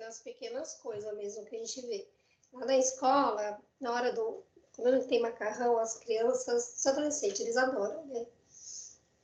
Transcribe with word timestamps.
das 0.00 0.18
pequenas 0.20 0.74
coisas 0.74 1.16
mesmo 1.16 1.44
que 1.44 1.54
a 1.54 1.58
gente 1.58 1.80
vê. 1.82 2.08
Lá 2.52 2.66
na 2.66 2.76
escola, 2.76 3.60
na 3.80 3.92
hora 3.92 4.12
do. 4.12 4.42
Quando 4.74 5.06
tem 5.06 5.20
macarrão, 5.20 5.78
as 5.78 5.98
crianças, 5.98 6.78
os 6.78 6.86
adolescentes, 6.86 7.40
eles 7.40 7.56
adoram, 7.56 8.06
né? 8.06 8.26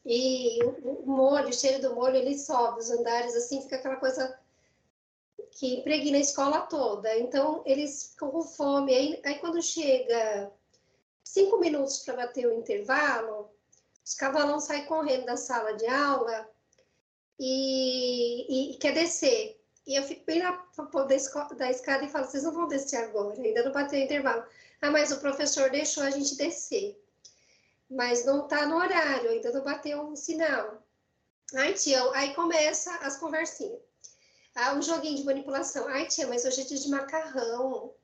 E 0.05 0.63
o, 0.63 1.03
o 1.03 1.07
molho, 1.07 1.49
o 1.49 1.53
cheiro 1.53 1.81
do 1.81 1.95
molho, 1.95 2.17
ele 2.17 2.39
sobe 2.39 2.81
os 2.81 2.91
andares, 2.91 3.35
assim, 3.35 3.63
fica 3.63 3.77
aquela 3.77 3.97
coisa 3.97 4.39
que 5.53 5.79
impregna 5.79 6.19
a 6.19 6.21
escola 6.21 6.61
toda. 6.63 7.19
Então, 7.19 7.63
eles 7.65 8.11
ficam 8.11 8.31
com 8.31 8.43
fome. 8.43 8.95
Aí, 8.95 9.21
aí 9.25 9.39
quando 9.39 9.61
chega 9.63 10.53
cinco 11.25 11.59
minutos 11.59 12.01
para 12.01 12.17
bater 12.17 12.47
o 12.47 12.55
intervalo, 12.55 13.51
os 14.05 14.15
cavalão 14.15 14.61
saem 14.61 14.87
correndo 14.87 15.27
da 15.27 15.37
sala 15.37 15.73
de 15.73 15.87
aula 15.87 16.49
e, 17.39 18.73
e, 18.73 18.79
quer 18.79 18.93
descer. 18.93 19.56
E 19.87 19.95
eu 19.95 20.03
fico 20.03 20.25
bem 20.27 20.43
na 20.43 20.51
da, 20.51 21.45
da 21.55 21.71
escada 21.71 22.05
e 22.05 22.09
falo, 22.09 22.27
vocês 22.27 22.43
não 22.43 22.53
vão 22.53 22.67
descer 22.67 22.97
agora, 22.97 23.41
ainda 23.41 23.63
não 23.63 23.73
bateu 23.73 24.01
o 24.01 24.03
intervalo. 24.03 24.45
Ah, 24.83 24.91
mas 24.91 25.13
o 25.13 25.21
professor 25.21 25.71
deixou 25.71 26.03
a 26.03 26.11
gente 26.11 26.37
descer. 26.37 27.01
Mas 27.89 28.25
não 28.25 28.45
está 28.45 28.67
no 28.67 28.77
horário, 28.77 29.31
ainda 29.31 29.53
não 29.53 29.63
bateu 29.63 30.09
o 30.09 30.17
sinal. 30.17 30.83
Ai, 31.55 31.75
tia, 31.75 32.03
aí 32.15 32.35
começa 32.35 32.93
as 32.97 33.17
conversinhas. 33.17 33.81
Ah, 34.57 34.75
um 34.75 34.83
joguinho 34.83 35.17
de 35.17 35.25
manipulação. 35.25 35.87
Ai, 35.87 36.07
tia, 36.07 36.27
mas 36.27 36.45
hoje 36.45 36.63
é 36.63 36.65
dia 36.65 36.79
de 36.79 36.89
macarrão. 36.89 37.95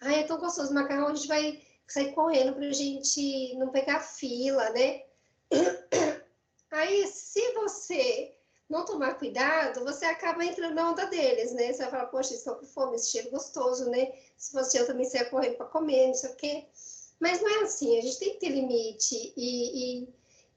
Ai, 0.00 0.20
é 0.20 0.22
tão 0.24 0.38
gostoso 0.38 0.74
macarrão, 0.74 1.08
a 1.08 1.14
gente 1.14 1.28
vai 1.28 1.62
sair 1.86 2.12
correndo 2.14 2.54
para 2.54 2.66
a 2.66 2.72
gente 2.72 3.54
não 3.56 3.68
pegar 3.68 4.00
fila, 4.00 4.70
né? 4.70 5.04
Aí, 6.70 7.06
se 7.06 7.52
você 7.52 8.37
não 8.68 8.84
tomar 8.84 9.14
cuidado, 9.14 9.84
você 9.84 10.04
acaba 10.04 10.44
entrando 10.44 10.74
na 10.74 10.90
onda 10.90 11.06
deles, 11.06 11.52
né? 11.52 11.72
Você 11.72 11.82
vai 11.82 11.90
falar, 11.90 12.06
poxa, 12.06 12.34
estão 12.34 12.54
com 12.56 12.66
fome, 12.66 12.96
esse 12.96 13.10
cheiro 13.10 13.30
gostoso, 13.30 13.88
né? 13.88 14.12
Se 14.36 14.52
fosse 14.52 14.76
eu 14.76 14.86
também 14.86 15.06
saia 15.06 15.30
correndo 15.30 15.56
para 15.56 15.66
comer, 15.66 16.08
não 16.08 16.14
sei 16.14 16.30
o 16.30 16.36
quê. 16.36 16.66
Mas 17.18 17.40
não 17.40 17.48
é 17.48 17.64
assim, 17.64 17.98
a 17.98 18.02
gente 18.02 18.18
tem 18.18 18.32
que 18.34 18.40
ter 18.40 18.50
limite 18.50 19.32
e, 19.36 20.02
e, 20.02 20.08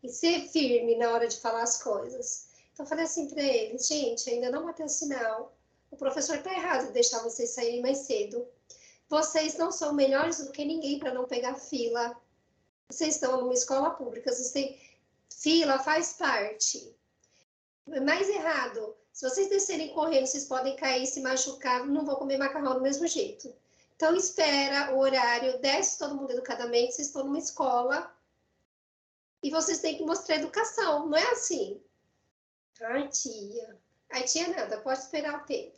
e 0.04 0.10
ser 0.10 0.48
firme 0.50 0.98
na 0.98 1.12
hora 1.12 1.28
de 1.28 1.40
falar 1.40 1.64
as 1.64 1.82
coisas. 1.82 2.48
Então, 2.74 2.86
eu 2.86 2.90
falei 2.90 3.06
assim 3.06 3.28
para 3.30 3.42
eles, 3.42 3.88
gente, 3.88 4.30
ainda 4.30 4.52
não 4.52 4.66
bateu 4.66 4.88
sinal, 4.90 5.56
o 5.90 5.98
professor 5.98 6.38
está 6.38 6.54
errado 6.54 6.88
de 6.88 6.94
deixar 6.94 7.22
vocês 7.22 7.50
saírem 7.50 7.82
mais 7.82 8.00
cedo. 8.00 8.48
Vocês 9.10 9.58
não 9.58 9.72
são 9.72 9.94
melhores 9.94 10.38
do 10.38 10.52
que 10.52 10.64
ninguém 10.64 11.00
para 11.00 11.14
não 11.14 11.26
pegar 11.26 11.56
fila. 11.56 12.16
Vocês 12.90 13.16
estão 13.16 13.42
numa 13.42 13.54
escola 13.54 13.90
pública, 13.92 14.32
vocês 14.32 14.52
têm 14.52 14.80
fila, 15.30 15.80
faz 15.80 16.14
parte. 16.14 16.96
Mais 18.00 18.30
errado, 18.30 18.96
se 19.12 19.28
vocês 19.28 19.50
descerem 19.50 19.94
correndo, 19.94 20.26
vocês 20.26 20.46
podem 20.46 20.76
cair, 20.76 21.06
se 21.06 21.20
machucar, 21.22 21.86
não 21.86 22.06
vou 22.06 22.16
comer 22.16 22.38
macarrão 22.38 22.76
do 22.76 22.82
mesmo 22.82 23.06
jeito. 23.08 23.54
Então, 23.96 24.16
espera 24.16 24.96
o 24.96 25.00
horário, 25.00 25.60
desce 25.60 26.00
todo 26.00 26.16
mundo 26.16 26.32
educadamente, 26.32 26.94
vocês 26.94 27.08
estão 27.08 27.24
numa 27.24 27.38
escola 27.38 28.12
e 29.44 29.50
vocês 29.50 29.80
têm 29.80 29.98
que 29.98 30.04
mostrar 30.04 30.38
educação, 30.38 31.08
não 31.08 31.18
é 31.18 31.32
assim? 31.32 31.82
Ai, 32.82 33.08
tia. 33.10 33.78
Ai, 34.12 34.24
tia, 34.24 34.48
nada, 34.48 34.80
pode 34.80 35.00
esperar 35.00 35.42
o 35.42 35.46
tempo. 35.46 35.78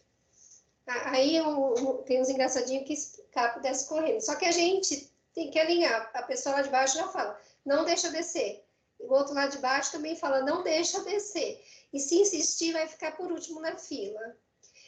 Aí 0.86 1.41
um, 1.41 1.97
tem 2.03 2.22
uns 2.22 2.30
engraçadinhos 2.30 2.86
que 2.86 2.94
escapam 2.94 3.61
desce 3.61 3.88
correndo. 3.88 4.22
Só 4.22 4.36
que 4.36 4.45
a 4.45 4.52
gente 4.52 5.11
tem 5.34 5.50
que 5.50 5.59
alinhar. 5.59 6.12
A 6.13 6.24
pessoa 6.24 6.56
lá 6.56 6.62
de 6.62 6.69
baixo 6.69 6.97
já 6.97 7.07
fala, 7.07 7.40
não 7.66 7.85
deixa 7.85 8.09
descer. 8.09 8.63
O 9.00 9.13
outro 9.13 9.34
lá 9.34 9.47
de 9.47 9.57
baixo 9.57 9.91
também 9.91 10.16
fala, 10.16 10.41
não 10.41 10.63
deixa 10.63 11.01
descer. 11.03 11.63
E 11.94 12.00
se 12.00 12.16
insistir, 12.16 12.74
vai 12.74 12.88
ficar 12.88 13.16
por 13.16 13.31
último 13.31 13.62
na 13.62 13.78
fila. 13.78 14.36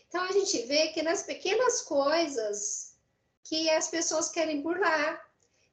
Então 0.07 0.23
a 0.23 0.31
gente 0.31 0.63
vê 0.63 0.87
que 0.87 1.01
nas 1.01 1.23
pequenas 1.23 1.81
coisas 1.81 2.95
que 3.43 3.69
as 3.69 3.87
pessoas 3.87 4.29
querem 4.29 4.61
burlar. 4.61 5.23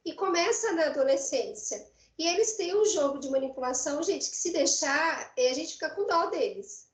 E 0.05 0.13
começa 0.13 0.73
na 0.73 0.87
adolescência. 0.87 1.89
E 2.19 2.27
eles 2.27 2.57
têm 2.57 2.75
um 2.75 2.85
jogo 2.85 3.19
de 3.19 3.29
manipulação, 3.29 4.03
gente, 4.03 4.29
que 4.29 4.35
se 4.35 4.51
deixar, 4.51 5.33
a 5.37 5.53
gente 5.53 5.73
fica 5.73 5.89
com 5.91 6.05
dó 6.05 6.25
deles 6.25 6.91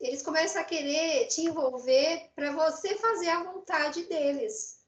eles 0.00 0.22
começam 0.22 0.62
a 0.62 0.64
querer 0.64 1.26
te 1.26 1.42
envolver 1.42 2.30
para 2.34 2.52
você 2.52 2.94
fazer 2.96 3.28
a 3.30 3.42
vontade 3.42 4.04
deles, 4.04 4.80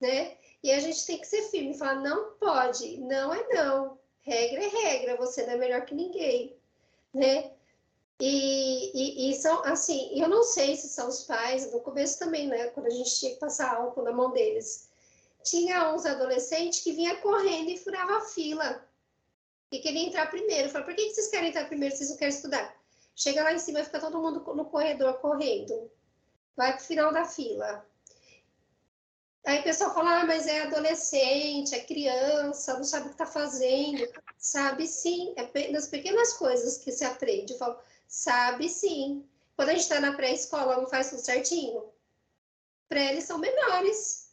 né? 0.00 0.36
E 0.62 0.70
a 0.70 0.78
gente 0.78 1.04
tem 1.04 1.18
que 1.18 1.26
ser 1.26 1.42
firme, 1.50 1.76
falar 1.76 1.96
não 1.96 2.32
pode, 2.34 2.98
não 2.98 3.32
é 3.34 3.48
não, 3.48 3.98
regra 4.20 4.62
é 4.62 4.68
regra, 4.68 5.16
você 5.16 5.44
não 5.46 5.54
é 5.54 5.56
melhor 5.56 5.84
que 5.84 5.94
ninguém, 5.94 6.56
né? 7.12 7.52
E, 8.20 8.92
e, 8.94 9.30
e, 9.30 9.34
são 9.34 9.64
assim, 9.64 10.10
eu 10.20 10.28
não 10.28 10.42
sei 10.42 10.76
se 10.76 10.88
são 10.88 11.08
os 11.08 11.24
pais, 11.24 11.72
no 11.72 11.80
começo 11.80 12.18
também, 12.18 12.46
né? 12.46 12.66
Quando 12.68 12.86
a 12.86 12.90
gente 12.90 13.18
tinha 13.18 13.32
que 13.32 13.40
passar 13.40 13.74
álcool 13.74 14.02
na 14.02 14.12
mão 14.12 14.30
deles. 14.30 14.90
Tinha 15.42 15.94
uns 15.94 16.04
adolescentes 16.04 16.80
que 16.80 16.92
vinha 16.92 17.16
correndo 17.16 17.70
e 17.70 17.78
furava 17.78 18.18
a 18.18 18.20
fila. 18.20 18.86
E 19.72 19.78
queria 19.78 20.06
entrar 20.06 20.28
primeiro. 20.28 20.68
Falei, 20.68 20.86
por 20.86 20.94
que, 20.94 21.06
que 21.06 21.14
vocês 21.14 21.28
querem 21.28 21.48
entrar 21.48 21.66
primeiro 21.66 21.96
vocês 21.96 22.10
não 22.10 22.18
querem 22.18 22.34
estudar? 22.34 22.76
Chega 23.16 23.42
lá 23.42 23.54
em 23.54 23.58
cima 23.58 23.80
e 23.80 23.84
fica 23.84 23.98
todo 23.98 24.20
mundo 24.20 24.40
no 24.54 24.66
corredor 24.66 25.14
correndo. 25.14 25.90
Vai 26.54 26.76
pro 26.76 26.84
final 26.84 27.10
da 27.12 27.24
fila. 27.24 27.86
Aí 29.46 29.60
o 29.60 29.62
pessoal 29.62 29.94
fala, 29.94 30.20
ah, 30.20 30.26
mas 30.26 30.46
é 30.46 30.62
adolescente, 30.62 31.74
é 31.74 31.80
criança, 31.80 32.74
não 32.74 32.84
sabe 32.84 33.06
o 33.06 33.08
que 33.08 33.14
está 33.14 33.26
fazendo. 33.26 34.06
Sabe 34.36 34.86
sim, 34.86 35.32
é 35.36 35.72
das 35.72 35.88
pequenas 35.88 36.34
coisas 36.34 36.76
que 36.76 36.92
se 36.92 37.04
aprende. 37.04 37.52
Eu 37.52 37.58
falo, 37.58 37.78
sabe 38.10 38.68
sim. 38.68 39.24
Quando 39.56 39.70
a 39.70 39.72
gente 39.72 39.82
está 39.82 40.00
na 40.00 40.12
pré-escola, 40.12 40.76
não 40.76 40.88
faz 40.88 41.10
tudo 41.10 41.22
certinho? 41.22 41.90
Pré, 42.88 43.12
eles 43.12 43.24
são 43.24 43.38
menores. 43.38 44.30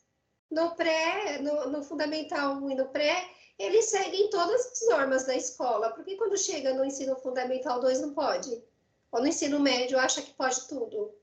No 0.49 0.75
pré, 0.75 1.39
no, 1.39 1.69
no 1.69 1.83
fundamental 1.83 2.55
1 2.55 2.71
e 2.71 2.75
no 2.75 2.87
pré, 2.89 3.29
eles 3.59 3.85
seguem 3.85 4.29
todas 4.29 4.65
as 4.65 4.87
normas 4.89 5.25
da 5.25 5.35
escola. 5.35 5.91
Porque 5.91 6.15
quando 6.15 6.37
chega 6.37 6.73
no 6.73 6.83
ensino 6.83 7.15
fundamental 7.17 7.79
2 7.79 8.01
não 8.01 8.13
pode? 8.13 8.63
Ou 9.11 9.21
no 9.21 9.27
ensino 9.27 9.59
médio 9.59 9.99
acha 9.99 10.21
que 10.21 10.33
pode 10.33 10.67
tudo, 10.67 11.13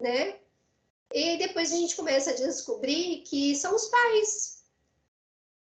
né? 0.00 0.38
E 1.12 1.36
depois 1.38 1.72
a 1.72 1.76
gente 1.76 1.96
começa 1.96 2.30
a 2.30 2.34
descobrir 2.34 3.22
que 3.22 3.54
são 3.56 3.74
os 3.74 3.86
pais. 3.86 4.62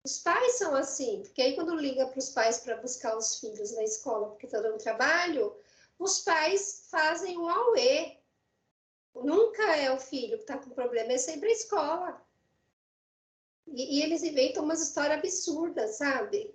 Os 0.03 0.19
pais 0.19 0.53
são 0.53 0.75
assim, 0.75 1.21
porque 1.23 1.41
aí 1.41 1.55
quando 1.55 1.75
liga 1.75 2.05
para 2.07 2.19
os 2.19 2.29
pais 2.29 2.59
para 2.59 2.77
buscar 2.77 3.17
os 3.17 3.39
filhos 3.39 3.71
na 3.71 3.83
escola 3.83 4.29
porque 4.29 4.45
estão 4.45 4.61
dando 4.61 4.77
trabalho, 4.77 5.55
os 5.99 6.19
pais 6.19 6.87
fazem 6.89 7.37
o 7.37 7.47
auê. 7.47 8.17
Nunca 9.15 9.75
é 9.75 9.91
o 9.91 9.99
filho 9.99 10.37
que 10.37 10.43
está 10.43 10.57
com 10.57 10.69
problema, 10.71 11.13
é 11.13 11.17
sempre 11.17 11.49
a 11.49 11.53
escola. 11.53 12.21
E, 13.67 13.97
e 13.97 14.03
eles 14.03 14.23
inventam 14.23 14.63
umas 14.63 14.81
histórias 14.81 15.17
absurdas, 15.17 15.97
sabe? 15.97 16.53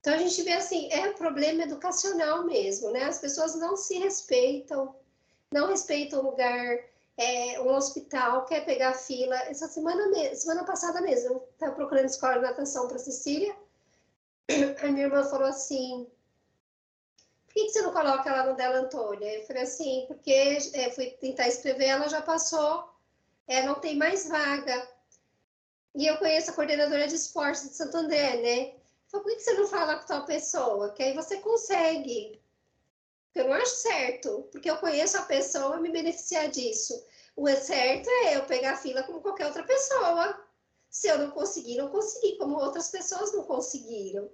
Então 0.00 0.14
a 0.14 0.18
gente 0.18 0.42
vê 0.42 0.52
assim, 0.52 0.88
é 0.90 1.10
um 1.10 1.14
problema 1.14 1.62
educacional 1.62 2.44
mesmo, 2.44 2.90
né? 2.90 3.04
As 3.04 3.18
pessoas 3.18 3.54
não 3.56 3.76
se 3.76 3.98
respeitam, 3.98 4.94
não 5.52 5.68
respeitam 5.68 6.20
o 6.20 6.30
lugar, 6.30 6.78
é, 7.16 7.60
um 7.60 7.74
hospital, 7.74 8.44
quer 8.46 8.64
pegar 8.64 8.94
fila. 8.94 9.36
Essa 9.42 9.66
semana, 9.66 10.34
semana 10.34 10.64
passada 10.64 11.00
mesmo, 11.00 11.34
eu 11.34 11.48
estava 11.52 11.74
procurando 11.74 12.06
escola 12.06 12.34
de 12.34 12.42
natação 12.42 12.88
para 12.88 12.98
Cecília, 12.98 13.54
a 14.82 14.86
minha 14.86 15.06
irmã 15.06 15.24
falou 15.24 15.48
assim, 15.48 16.06
que, 17.58 17.66
que, 17.66 17.72
você 17.72 17.82
não 17.82 17.92
coloca 17.92 18.30
ela 18.30 18.44
no 18.44 18.56
dela 18.56 18.78
Antônia? 18.78 19.34
Eu 19.34 19.46
falei 19.46 19.62
assim, 19.64 20.04
porque 20.06 20.30
é, 20.74 20.90
fui 20.92 21.06
tentar 21.20 21.48
escrever, 21.48 21.86
ela 21.86 22.08
já 22.08 22.22
passou, 22.22 22.88
é, 23.48 23.64
não 23.64 23.74
tem 23.74 23.96
mais 23.96 24.28
vaga. 24.28 24.88
E 25.96 26.06
eu 26.06 26.16
conheço 26.18 26.50
a 26.50 26.54
coordenadora 26.54 27.08
de 27.08 27.16
esportes 27.16 27.68
de 27.68 27.74
Santo 27.74 27.96
André, 27.96 28.36
né? 28.36 28.78
Falei, 29.08 29.24
por 29.24 29.36
que 29.36 29.40
você 29.40 29.54
não 29.54 29.66
fala 29.66 29.96
com 29.96 30.06
tal 30.06 30.24
pessoa? 30.24 30.92
Que 30.92 31.02
aí 31.02 31.14
você 31.14 31.38
consegue. 31.38 32.40
Eu 33.34 33.48
não 33.48 33.54
acho 33.54 33.74
certo, 33.76 34.48
porque 34.52 34.70
eu 34.70 34.76
conheço 34.78 35.16
a 35.16 35.22
pessoa 35.22 35.76
e 35.76 35.80
me 35.80 35.90
beneficiar 35.90 36.48
disso. 36.48 36.94
O 37.36 37.48
certo 37.48 38.08
é 38.08 38.36
eu 38.36 38.44
pegar 38.46 38.72
a 38.72 38.76
fila 38.76 39.02
como 39.02 39.20
qualquer 39.20 39.46
outra 39.46 39.64
pessoa. 39.64 40.44
Se 40.90 41.08
eu 41.08 41.18
não 41.18 41.30
conseguir, 41.30 41.76
não 41.76 41.88
consegui, 41.88 42.36
como 42.36 42.58
outras 42.58 42.88
pessoas 42.90 43.32
não 43.32 43.44
conseguiram. 43.44 44.30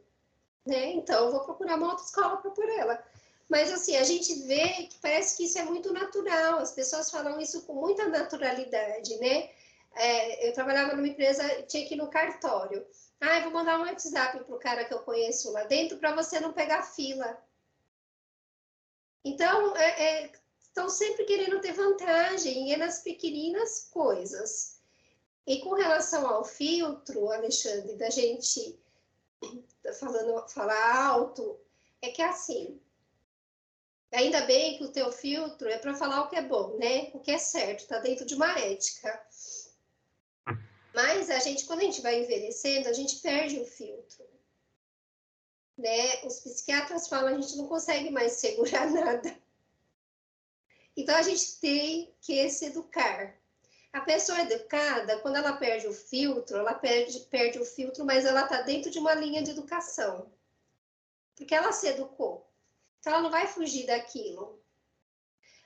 Né? 0.67 0.93
Então, 0.93 1.27
eu 1.27 1.33
vou 1.33 1.41
procurar 1.41 1.77
uma 1.77 1.91
outra 1.91 2.05
escola 2.05 2.37
para 2.39 2.51
por 2.51 2.69
ela. 2.69 3.03
Mas, 3.49 3.71
assim, 3.71 3.97
a 3.97 4.03
gente 4.03 4.35
vê 4.47 4.87
que 4.87 4.99
parece 5.01 5.37
que 5.37 5.45
isso 5.45 5.59
é 5.59 5.65
muito 5.65 5.93
natural, 5.93 6.59
as 6.59 6.73
pessoas 6.73 7.11
falam 7.11 7.39
isso 7.41 7.63
com 7.63 7.75
muita 7.75 8.09
naturalidade, 8.09 9.17
né? 9.19 9.51
É, 9.95 10.49
eu 10.49 10.53
trabalhava 10.55 10.97
numa 10.97 11.07
empresa, 11.07 11.63
tinha 11.63 11.87
que 11.87 11.95
ir 11.95 11.99
no 11.99 12.09
cartório. 12.09 12.85
Ah, 13.21 13.39
eu 13.39 13.45
vou 13.45 13.53
mandar 13.53 13.79
um 13.79 13.83
WhatsApp 13.83 14.43
para 14.43 14.55
o 14.55 14.59
cara 14.59 14.85
que 14.85 14.95
eu 14.95 15.01
conheço 15.01 15.53
lá 15.53 15.65
dentro 15.65 15.99
para 15.99 16.15
você 16.15 16.41
não 16.41 16.53
pegar 16.53 16.83
fila. 16.83 17.39
Então, 19.25 19.77
é, 19.77 20.25
é, 20.25 20.33
estão 20.61 20.89
sempre 20.89 21.25
querendo 21.25 21.61
ter 21.61 21.73
vantagem, 21.73 22.69
e 22.69 22.73
é 22.73 22.77
nas 22.77 23.01
pequeninas 23.03 23.89
coisas. 23.91 24.81
E 25.47 25.61
com 25.61 25.75
relação 25.75 26.27
ao 26.27 26.45
filtro, 26.45 27.31
Alexandre, 27.31 27.97
da 27.97 28.11
gente 28.11 28.79
falando, 29.93 30.49
falar 30.49 31.07
alto, 31.07 31.59
é 32.01 32.11
que 32.11 32.23
assim, 32.23 32.81
Ainda 34.15 34.43
bem 34.43 34.79
que 34.79 34.85
o 34.85 34.93
teu 34.93 35.11
filtro 35.11 35.69
é 35.69 35.77
para 35.77 35.93
falar 35.93 36.23
o 36.23 36.29
que 36.29 36.37
é 36.37 36.43
bom, 36.43 36.79
né? 36.79 37.11
O 37.13 37.19
que 37.19 37.33
é 37.33 37.39
certo, 37.39 37.81
está 37.81 37.99
dentro 37.99 38.25
de 38.25 38.37
uma 38.37 38.57
ética. 38.61 39.27
Mas 40.95 41.29
a 41.31 41.41
gente, 41.41 41.65
quando 41.65 41.81
a 41.81 41.85
gente 41.85 42.01
vai 42.01 42.23
envelhecendo, 42.23 42.89
a 42.89 42.93
gente 42.93 43.17
perde 43.17 43.59
o 43.59 43.67
filtro. 43.67 44.25
Né? 45.77 46.23
Os 46.25 46.39
psiquiatras 46.39 47.09
falam 47.09 47.37
a 47.37 47.41
gente 47.41 47.57
não 47.57 47.67
consegue 47.67 48.11
mais 48.11 48.35
segurar 48.39 48.89
nada. 48.89 49.37
Então 50.97 51.17
a 51.17 51.23
gente 51.23 51.59
tem 51.59 52.15
que 52.21 52.49
se 52.49 52.67
educar. 52.67 53.37
A 53.95 54.01
pessoa 54.01 54.41
educada, 54.41 55.21
quando 55.21 55.37
ela 55.37 55.53
perde 55.53 55.87
o 55.87 55.95
filtro, 55.95 56.57
ela 56.57 56.75
perde, 56.75 57.21
perde 57.31 57.61
o 57.61 57.65
filtro, 57.65 58.05
mas 58.05 58.25
ela 58.25 58.43
está 58.43 58.61
dentro 58.63 58.91
de 58.91 58.99
uma 58.99 59.15
linha 59.15 59.41
de 59.41 59.53
educação. 59.53 60.33
Porque 61.37 61.55
ela 61.55 61.71
se 61.71 61.87
educou. 61.87 62.45
Então 62.99 63.13
ela 63.13 63.23
não 63.23 63.31
vai 63.31 63.47
fugir 63.47 63.87
daquilo. 63.87 64.61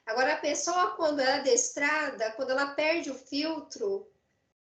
Agora, 0.05 0.35
a 0.35 0.37
pessoa, 0.37 0.91
quando 0.91 1.21
é 1.21 1.39
adestrada, 1.39 2.31
quando 2.33 2.51
ela 2.51 2.75
perde 2.75 3.11
o 3.11 3.15
filtro, 3.15 4.07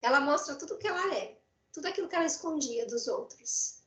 ela 0.01 0.19
mostra 0.19 0.55
tudo 0.55 0.73
o 0.73 0.77
que 0.79 0.87
ela 0.87 1.15
é, 1.15 1.37
tudo 1.71 1.87
aquilo 1.87 2.09
que 2.09 2.15
ela 2.15 2.25
escondia 2.25 2.87
dos 2.87 3.07
outros. 3.07 3.83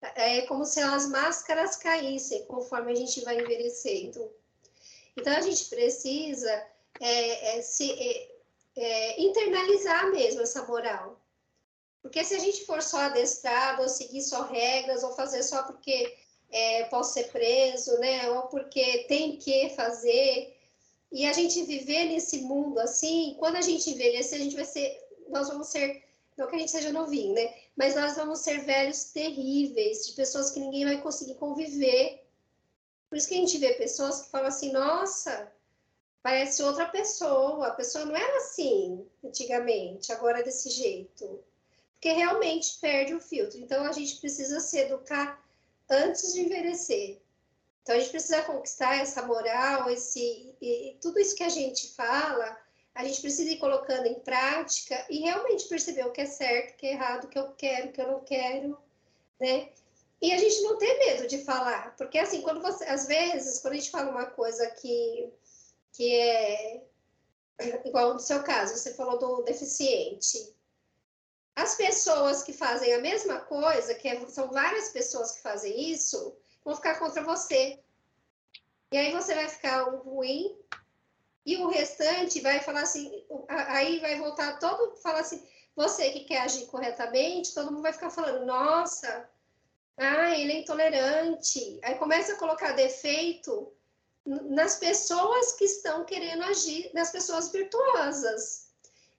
É 0.00 0.40
como 0.46 0.64
se 0.64 0.80
as 0.80 1.06
máscaras 1.10 1.76
caíssem 1.76 2.46
conforme 2.46 2.92
a 2.92 2.94
gente 2.94 3.22
vai 3.24 3.38
envelhecendo. 3.38 4.32
Então, 5.14 5.36
a 5.36 5.42
gente 5.42 5.66
precisa 5.66 6.50
é, 6.98 7.58
é, 7.58 7.62
se, 7.62 7.92
é, 7.92 8.33
é, 8.76 9.20
internalizar 9.22 10.10
mesmo 10.10 10.42
essa 10.42 10.64
moral. 10.64 11.20
Porque 12.02 12.22
se 12.22 12.34
a 12.34 12.38
gente 12.38 12.64
for 12.66 12.82
só 12.82 12.98
adestrado, 12.98 13.82
ou 13.82 13.88
seguir 13.88 14.22
só 14.22 14.42
regras, 14.42 15.02
ou 15.02 15.12
fazer 15.12 15.42
só 15.42 15.62
porque 15.62 16.16
é, 16.50 16.84
posso 16.84 17.14
ser 17.14 17.24
preso, 17.32 17.98
né? 17.98 18.30
Ou 18.30 18.42
porque 18.48 19.04
tem 19.08 19.36
que 19.36 19.70
fazer. 19.70 20.56
E 21.10 21.24
a 21.26 21.32
gente 21.32 21.62
viver 21.62 22.06
nesse 22.06 22.42
mundo 22.42 22.78
assim, 22.78 23.36
quando 23.38 23.56
a 23.56 23.62
gente 23.62 23.90
envelhecer, 23.90 24.40
a 24.40 24.44
gente 24.44 24.56
vai 24.56 24.64
ser, 24.64 25.00
nós 25.28 25.48
vamos 25.48 25.68
ser, 25.68 26.02
não 26.36 26.48
que 26.48 26.56
a 26.56 26.58
gente 26.58 26.70
seja 26.70 26.92
novinho, 26.92 27.34
né? 27.34 27.54
Mas 27.76 27.94
nós 27.94 28.16
vamos 28.16 28.40
ser 28.40 28.64
velhos 28.64 29.04
terríveis, 29.04 30.06
de 30.06 30.12
pessoas 30.12 30.50
que 30.50 30.60
ninguém 30.60 30.84
vai 30.84 31.00
conseguir 31.00 31.34
conviver 31.34 32.24
por 33.14 33.18
isso 33.18 33.28
que 33.28 33.34
a 33.34 33.38
gente 33.38 33.58
vê 33.58 33.74
pessoas 33.74 34.22
que 34.22 34.30
falam 34.30 34.48
assim, 34.48 34.72
nossa, 34.72 35.48
parece 36.24 36.62
outra 36.62 36.86
pessoa, 36.86 37.66
a 37.66 37.72
pessoa 37.72 38.06
não 38.06 38.16
era 38.16 38.38
assim 38.38 39.06
antigamente, 39.22 40.10
agora 40.10 40.40
é 40.40 40.42
desse 40.42 40.70
jeito. 40.70 41.44
Porque 41.92 42.10
realmente 42.12 42.78
perde 42.80 43.14
o 43.14 43.20
filtro. 43.20 43.58
Então 43.58 43.84
a 43.84 43.92
gente 43.92 44.16
precisa 44.16 44.58
se 44.58 44.78
educar 44.78 45.38
antes 45.88 46.32
de 46.32 46.40
envelhecer. 46.40 47.20
Então 47.82 47.94
a 47.94 47.98
gente 47.98 48.10
precisa 48.10 48.40
conquistar 48.40 48.96
essa 48.96 49.20
moral, 49.26 49.90
esse 49.90 50.54
e, 50.62 50.96
tudo 50.98 51.20
isso 51.20 51.36
que 51.36 51.44
a 51.44 51.50
gente 51.50 51.88
fala, 51.88 52.58
a 52.94 53.04
gente 53.04 53.20
precisa 53.20 53.50
ir 53.50 53.58
colocando 53.58 54.06
em 54.06 54.18
prática 54.20 55.04
e 55.10 55.18
realmente 55.18 55.68
perceber 55.68 56.06
o 56.06 56.10
que 56.10 56.22
é 56.22 56.26
certo, 56.26 56.72
o 56.72 56.76
que 56.78 56.86
é 56.86 56.92
errado, 56.92 57.24
o 57.24 57.28
que 57.28 57.38
eu 57.38 57.52
quero, 57.52 57.88
o 57.88 57.92
que 57.92 58.00
eu 58.00 58.08
não 58.08 58.20
quero, 58.20 58.78
né? 59.38 59.68
E 60.22 60.32
a 60.32 60.38
gente 60.38 60.62
não 60.62 60.78
tem 60.78 60.98
medo 61.00 61.28
de 61.28 61.44
falar, 61.44 61.94
porque 61.98 62.18
assim, 62.18 62.40
quando 62.40 62.62
você, 62.62 62.84
às 62.84 63.06
vezes, 63.06 63.58
quando 63.58 63.74
a 63.74 63.76
gente 63.76 63.90
fala 63.90 64.10
uma 64.10 64.24
coisa 64.24 64.66
que, 64.70 65.30
que 65.94 66.14
é 66.14 66.82
igual 67.84 68.14
no 68.14 68.20
seu 68.20 68.42
caso, 68.42 68.76
você 68.76 68.94
falou 68.94 69.18
do 69.18 69.42
deficiente. 69.42 70.54
As 71.54 71.76
pessoas 71.76 72.42
que 72.42 72.52
fazem 72.52 72.92
a 72.92 73.00
mesma 73.00 73.40
coisa, 73.40 73.94
que 73.94 74.08
é, 74.08 74.26
são 74.26 74.50
várias 74.50 74.88
pessoas 74.88 75.32
que 75.32 75.42
fazem 75.42 75.92
isso, 75.92 76.36
vão 76.64 76.74
ficar 76.74 76.98
contra 76.98 77.22
você. 77.22 77.80
E 78.92 78.98
aí 78.98 79.12
você 79.12 79.34
vai 79.34 79.48
ficar 79.48 79.88
o 79.88 79.98
ruim 79.98 80.58
e 81.46 81.56
o 81.58 81.68
restante 81.68 82.40
vai 82.40 82.60
falar 82.60 82.82
assim, 82.82 83.24
aí 83.48 84.00
vai 84.00 84.18
voltar 84.18 84.58
todo, 84.58 84.96
falar 84.96 85.20
assim, 85.20 85.46
você 85.76 86.10
que 86.10 86.24
quer 86.24 86.40
agir 86.40 86.66
corretamente, 86.66 87.54
todo 87.54 87.70
mundo 87.70 87.82
vai 87.82 87.92
ficar 87.92 88.10
falando, 88.10 88.44
nossa, 88.44 89.28
ah, 89.96 90.36
ele 90.36 90.52
é 90.52 90.58
intolerante. 90.58 91.78
Aí 91.84 91.94
começa 91.96 92.32
a 92.32 92.38
colocar 92.38 92.72
defeito 92.72 93.72
nas 94.24 94.76
pessoas 94.76 95.52
que 95.52 95.64
estão 95.64 96.04
querendo 96.04 96.42
agir, 96.44 96.90
nas 96.94 97.10
pessoas 97.10 97.50
virtuosas. 97.52 98.68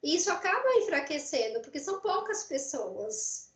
E 0.02 0.16
isso 0.16 0.32
acaba 0.32 0.76
enfraquecendo, 0.78 1.62
porque 1.62 1.80
são 1.80 2.00
poucas 2.00 2.44
pessoas. 2.44 3.50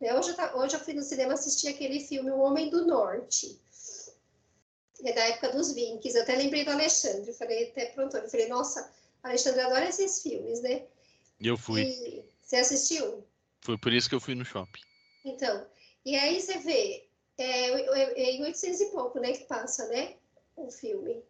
Né? 0.00 0.14
Hoje, 0.14 0.30
eu, 0.30 0.58
hoje 0.58 0.76
eu 0.76 0.80
fui 0.80 0.94
no 0.94 1.02
cinema 1.02 1.34
assistir 1.34 1.68
aquele 1.68 2.00
filme 2.00 2.30
O 2.30 2.38
Homem 2.38 2.70
do 2.70 2.86
Norte. 2.86 3.60
É 5.04 5.12
da 5.12 5.22
época 5.24 5.52
dos 5.52 5.72
Vinks. 5.72 6.14
Eu 6.14 6.22
até 6.22 6.34
lembrei 6.36 6.64
do 6.64 6.70
Alexandre. 6.70 7.28
Eu 7.28 7.34
falei 7.34 7.68
até 7.68 7.86
pronto. 7.86 8.16
Eu 8.16 8.28
falei, 8.28 8.48
nossa, 8.48 8.90
Alexandre 9.22 9.60
adora 9.60 9.88
esses 9.88 10.22
filmes, 10.22 10.60
né? 10.62 10.86
Eu 11.40 11.56
fui. 11.56 11.82
E 11.82 12.24
você 12.42 12.56
assistiu? 12.56 13.26
Foi 13.60 13.76
por 13.76 13.92
isso 13.92 14.08
que 14.08 14.14
eu 14.14 14.20
fui 14.20 14.34
no 14.34 14.44
shopping. 14.44 14.80
Então, 15.24 15.66
e 16.04 16.14
aí 16.14 16.40
você 16.40 16.58
vê, 16.58 17.08
é, 17.36 17.70
é 18.20 18.30
em 18.30 18.42
800 18.44 18.80
e 18.80 18.86
pouco, 18.86 19.18
né, 19.18 19.32
que 19.32 19.44
passa, 19.44 19.88
né, 19.88 20.14
o 20.56 20.70
filme. 20.70 21.22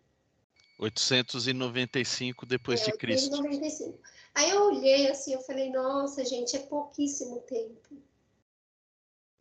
895 0.78 2.46
depois 2.46 2.82
é, 2.82 2.84
de 2.86 2.98
Cristo. 2.98 3.32
895. 3.32 3.98
Aí 4.34 4.50
eu 4.50 4.64
olhei 4.64 5.08
assim, 5.08 5.32
eu 5.32 5.40
falei, 5.40 5.70
nossa, 5.70 6.24
gente, 6.24 6.56
é 6.56 6.60
pouquíssimo 6.60 7.40
tempo. 7.40 7.96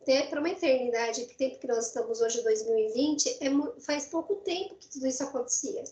Né? 0.06 0.26
Para 0.28 0.40
uma 0.40 0.50
eternidade, 0.50 1.26
que 1.26 1.34
tempo 1.34 1.58
que 1.58 1.66
nós 1.66 1.88
estamos 1.88 2.20
hoje, 2.20 2.42
2020, 2.42 3.38
é, 3.40 3.80
faz 3.80 4.06
pouco 4.06 4.36
tempo 4.36 4.76
que 4.76 4.88
tudo 4.88 5.06
isso 5.06 5.22
acontecia. 5.22 5.84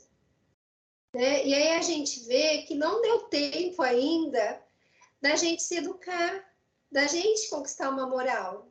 Né? 1.15 1.47
E 1.47 1.55
aí 1.55 1.73
a 1.73 1.83
gente 1.83 2.21
vê 2.21 2.63
que 2.63 2.75
não 2.75 3.03
deu 3.03 3.21
tempo 3.25 3.83
ainda 3.83 4.63
da 5.21 5.37
gente 5.37 5.63
se 5.63 5.77
educar, 5.77 6.45
da 6.91 7.07
gente 7.07 7.49
conquistar 7.49 7.91
uma 7.91 8.07
moral. 8.07 8.71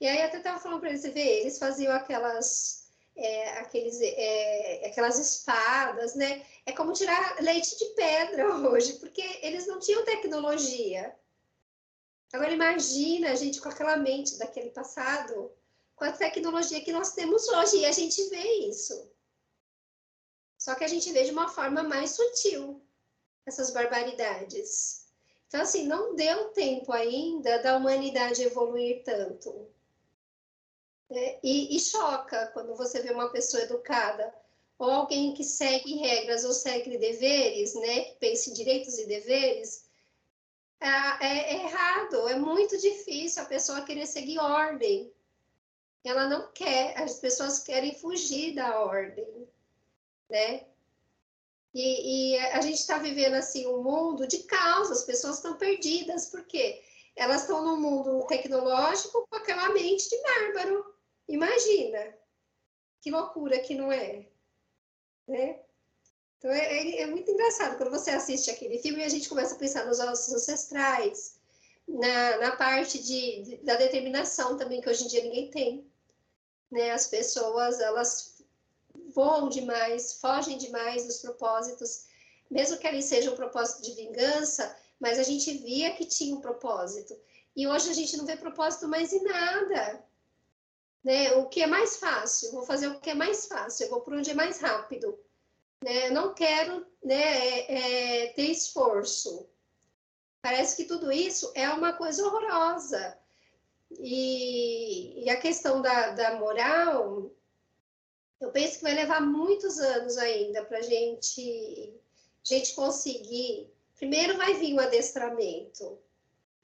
E 0.00 0.06
aí 0.06 0.20
até 0.22 0.38
estava 0.38 0.58
falando 0.58 0.80
para 0.80 0.90
eles, 0.90 1.02
você 1.02 1.10
vê, 1.10 1.40
eles 1.40 1.58
faziam 1.58 1.92
aquelas, 1.92 2.81
é, 3.16 3.58
aqueles, 3.58 4.00
é, 4.00 4.86
aquelas 4.86 5.18
espadas, 5.18 6.14
né? 6.14 6.44
É 6.64 6.72
como 6.72 6.92
tirar 6.92 7.40
leite 7.40 7.76
de 7.78 7.86
pedra 7.94 8.54
hoje, 8.68 8.94
porque 8.94 9.22
eles 9.42 9.66
não 9.66 9.78
tinham 9.78 10.04
tecnologia. 10.04 11.14
Agora 12.32 12.52
imagina 12.52 13.30
a 13.30 13.34
gente 13.34 13.60
com 13.60 13.68
aquela 13.68 13.96
mente 13.96 14.38
daquele 14.38 14.70
passado, 14.70 15.52
com 15.94 16.04
a 16.04 16.12
tecnologia 16.12 16.80
que 16.80 16.92
nós 16.92 17.12
temos 17.12 17.46
hoje, 17.48 17.78
e 17.78 17.84
a 17.84 17.92
gente 17.92 18.22
vê 18.30 18.42
isso. 18.68 19.10
Só 20.58 20.74
que 20.74 20.84
a 20.84 20.88
gente 20.88 21.12
vê 21.12 21.24
de 21.24 21.32
uma 21.32 21.48
forma 21.48 21.82
mais 21.82 22.12
sutil 22.12 22.82
essas 23.44 23.70
barbaridades. 23.70 25.06
Então, 25.48 25.60
assim, 25.60 25.86
não 25.86 26.14
deu 26.14 26.50
tempo 26.50 26.92
ainda 26.92 27.58
da 27.58 27.76
humanidade 27.76 28.42
evoluir 28.42 29.02
tanto. 29.04 29.68
Né? 31.12 31.38
E, 31.42 31.76
e 31.76 31.78
choca 31.78 32.46
quando 32.54 32.74
você 32.74 33.02
vê 33.02 33.12
uma 33.12 33.28
pessoa 33.28 33.62
educada 33.62 34.34
ou 34.78 34.90
alguém 34.90 35.34
que 35.34 35.44
segue 35.44 35.96
regras 35.96 36.42
ou 36.42 36.54
segue 36.54 36.96
deveres, 36.96 37.74
né, 37.74 38.04
que 38.04 38.14
pensa 38.16 38.48
em 38.48 38.54
direitos 38.54 38.98
e 38.98 39.06
deveres, 39.06 39.84
é, 40.80 40.88
é, 40.88 41.52
é, 41.52 41.64
errado, 41.64 42.28
é 42.28 42.36
muito 42.36 42.78
difícil 42.78 43.42
a 43.42 43.46
pessoa 43.46 43.82
querer 43.82 44.06
seguir 44.06 44.38
ordem. 44.38 45.12
Ela 46.02 46.26
não 46.26 46.50
quer, 46.52 46.98
as 46.98 47.18
pessoas 47.18 47.58
querem 47.58 47.94
fugir 47.94 48.54
da 48.54 48.80
ordem, 48.80 49.46
né? 50.30 50.64
E, 51.74 52.34
e 52.34 52.38
a 52.38 52.60
gente 52.62 52.78
está 52.78 52.96
vivendo 52.96 53.34
assim 53.34 53.66
um 53.66 53.82
mundo 53.82 54.26
de 54.26 54.38
caos, 54.44 54.90
as 54.90 55.04
pessoas 55.04 55.36
estão 55.36 55.58
perdidas, 55.58 56.26
porque 56.30 56.82
elas 57.14 57.42
estão 57.42 57.62
num 57.62 57.78
mundo 57.78 58.26
tecnológico 58.26 59.26
com 59.28 59.36
aquela 59.36 59.68
mente 59.68 60.08
de 60.08 60.16
bárbaro. 60.22 60.91
Imagina 61.28 62.14
que 63.00 63.10
loucura 63.10 63.58
que 63.58 63.74
não 63.74 63.90
é, 63.92 64.26
né? 65.26 65.60
Então 66.38 66.50
é, 66.50 66.58
é, 66.58 67.02
é, 67.02 67.06
muito 67.06 67.30
engraçado 67.30 67.76
quando 67.76 67.90
você 67.90 68.10
assiste 68.10 68.50
aquele 68.50 68.78
filme 68.78 69.00
e 69.00 69.04
a 69.04 69.08
gente 69.08 69.28
começa 69.28 69.54
a 69.54 69.58
pensar 69.58 69.86
nos 69.86 69.98
nossos 69.98 70.32
ancestrais, 70.34 71.38
na, 71.86 72.38
na 72.38 72.56
parte 72.56 73.00
de, 73.00 73.42
de, 73.42 73.56
da 73.58 73.76
determinação 73.76 74.56
também 74.56 74.80
que 74.80 74.88
hoje 74.88 75.04
em 75.04 75.08
dia 75.08 75.22
ninguém 75.22 75.50
tem, 75.50 75.86
né? 76.70 76.90
As 76.90 77.06
pessoas 77.06 77.80
elas 77.80 78.42
voam 79.14 79.48
demais, 79.48 80.14
fogem 80.20 80.58
demais 80.58 81.06
dos 81.06 81.18
propósitos, 81.18 82.06
mesmo 82.50 82.78
que 82.78 82.86
ali 82.86 83.02
seja 83.02 83.30
um 83.30 83.36
propósito 83.36 83.82
de 83.82 83.94
vingança, 83.94 84.76
mas 84.98 85.18
a 85.18 85.22
gente 85.22 85.52
via 85.58 85.94
que 85.94 86.06
tinha 86.06 86.34
um 86.34 86.40
propósito. 86.40 87.16
E 87.54 87.66
hoje 87.66 87.90
a 87.90 87.94
gente 87.94 88.16
não 88.16 88.24
vê 88.24 88.36
propósito 88.36 88.88
mais 88.88 89.12
em 89.12 89.22
nada 89.22 90.04
né? 91.04 91.32
O 91.34 91.48
que 91.48 91.62
é 91.62 91.66
mais 91.66 91.96
fácil, 91.96 92.52
vou 92.52 92.62
fazer 92.62 92.88
o 92.88 93.00
que 93.00 93.10
é 93.10 93.14
mais 93.14 93.46
fácil, 93.46 93.84
eu 93.84 93.90
vou 93.90 94.00
por 94.00 94.14
onde 94.14 94.30
é 94.30 94.34
mais 94.34 94.60
rápido. 94.60 95.18
Né? 95.82 96.08
Eu 96.08 96.12
não 96.12 96.34
quero 96.34 96.86
né, 97.02 97.14
é, 97.14 98.24
é, 98.24 98.26
ter 98.34 98.50
esforço. 98.50 99.48
Parece 100.40 100.76
que 100.76 100.84
tudo 100.84 101.10
isso 101.10 101.50
é 101.54 101.68
uma 101.70 101.92
coisa 101.92 102.24
horrorosa. 102.24 103.18
E, 103.98 105.24
e 105.24 105.30
a 105.30 105.38
questão 105.38 105.82
da, 105.82 106.12
da 106.12 106.36
moral 106.36 107.30
Eu 108.40 108.50
penso 108.50 108.78
que 108.78 108.84
vai 108.84 108.94
levar 108.94 109.20
muitos 109.20 109.78
anos 109.78 110.16
ainda 110.16 110.64
para 110.64 110.80
gente, 110.80 111.92
gente 112.42 112.74
conseguir. 112.74 113.70
Primeiro 113.96 114.36
vai 114.36 114.54
vir 114.54 114.74
o 114.74 114.80
adestramento, 114.80 115.98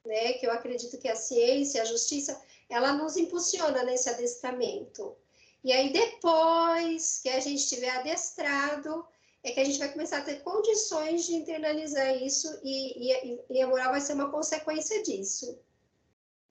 né? 0.05 0.33
Que 0.33 0.47
eu 0.47 0.51
acredito 0.51 0.97
que 0.97 1.07
a 1.07 1.15
ciência, 1.15 1.81
a 1.81 1.85
justiça, 1.85 2.41
ela 2.69 2.93
nos 2.93 3.17
impulsiona 3.17 3.83
nesse 3.83 4.09
adestramento. 4.09 5.15
E 5.63 5.73
aí 5.73 5.91
depois 5.91 7.19
que 7.21 7.29
a 7.29 7.39
gente 7.39 7.67
tiver 7.67 7.89
adestrado, 7.89 9.05
é 9.43 9.51
que 9.51 9.59
a 9.59 9.63
gente 9.63 9.79
vai 9.79 9.91
começar 9.91 10.19
a 10.19 10.23
ter 10.23 10.41
condições 10.43 11.25
de 11.25 11.35
internalizar 11.35 12.15
isso 12.21 12.47
e, 12.63 13.11
e, 13.11 13.41
e 13.49 13.61
a 13.61 13.67
moral 13.67 13.91
vai 13.91 14.01
ser 14.01 14.13
uma 14.13 14.29
consequência 14.29 15.01
disso. 15.03 15.59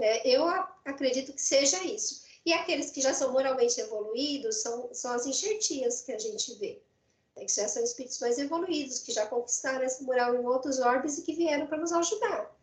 É, 0.00 0.28
eu 0.28 0.46
acredito 0.84 1.32
que 1.32 1.42
seja 1.42 1.82
isso. 1.84 2.26
E 2.46 2.52
aqueles 2.52 2.90
que 2.90 3.00
já 3.00 3.12
são 3.12 3.32
moralmente 3.32 3.80
evoluídos 3.80 4.62
são, 4.62 4.92
são 4.94 5.12
as 5.12 5.26
enxertias 5.26 6.02
que 6.02 6.12
a 6.12 6.18
gente 6.18 6.54
vê. 6.54 6.80
É, 7.36 7.44
que 7.44 7.52
já 7.52 7.68
são 7.68 7.82
espíritos 7.82 8.18
mais 8.20 8.38
evoluídos, 8.38 9.00
que 9.00 9.12
já 9.12 9.26
conquistaram 9.26 9.84
essa 9.84 10.02
moral 10.02 10.34
em 10.34 10.46
outros 10.46 10.78
orbes 10.78 11.18
e 11.18 11.22
que 11.22 11.34
vieram 11.34 11.66
para 11.66 11.78
nos 11.78 11.92
ajudar. 11.92 12.57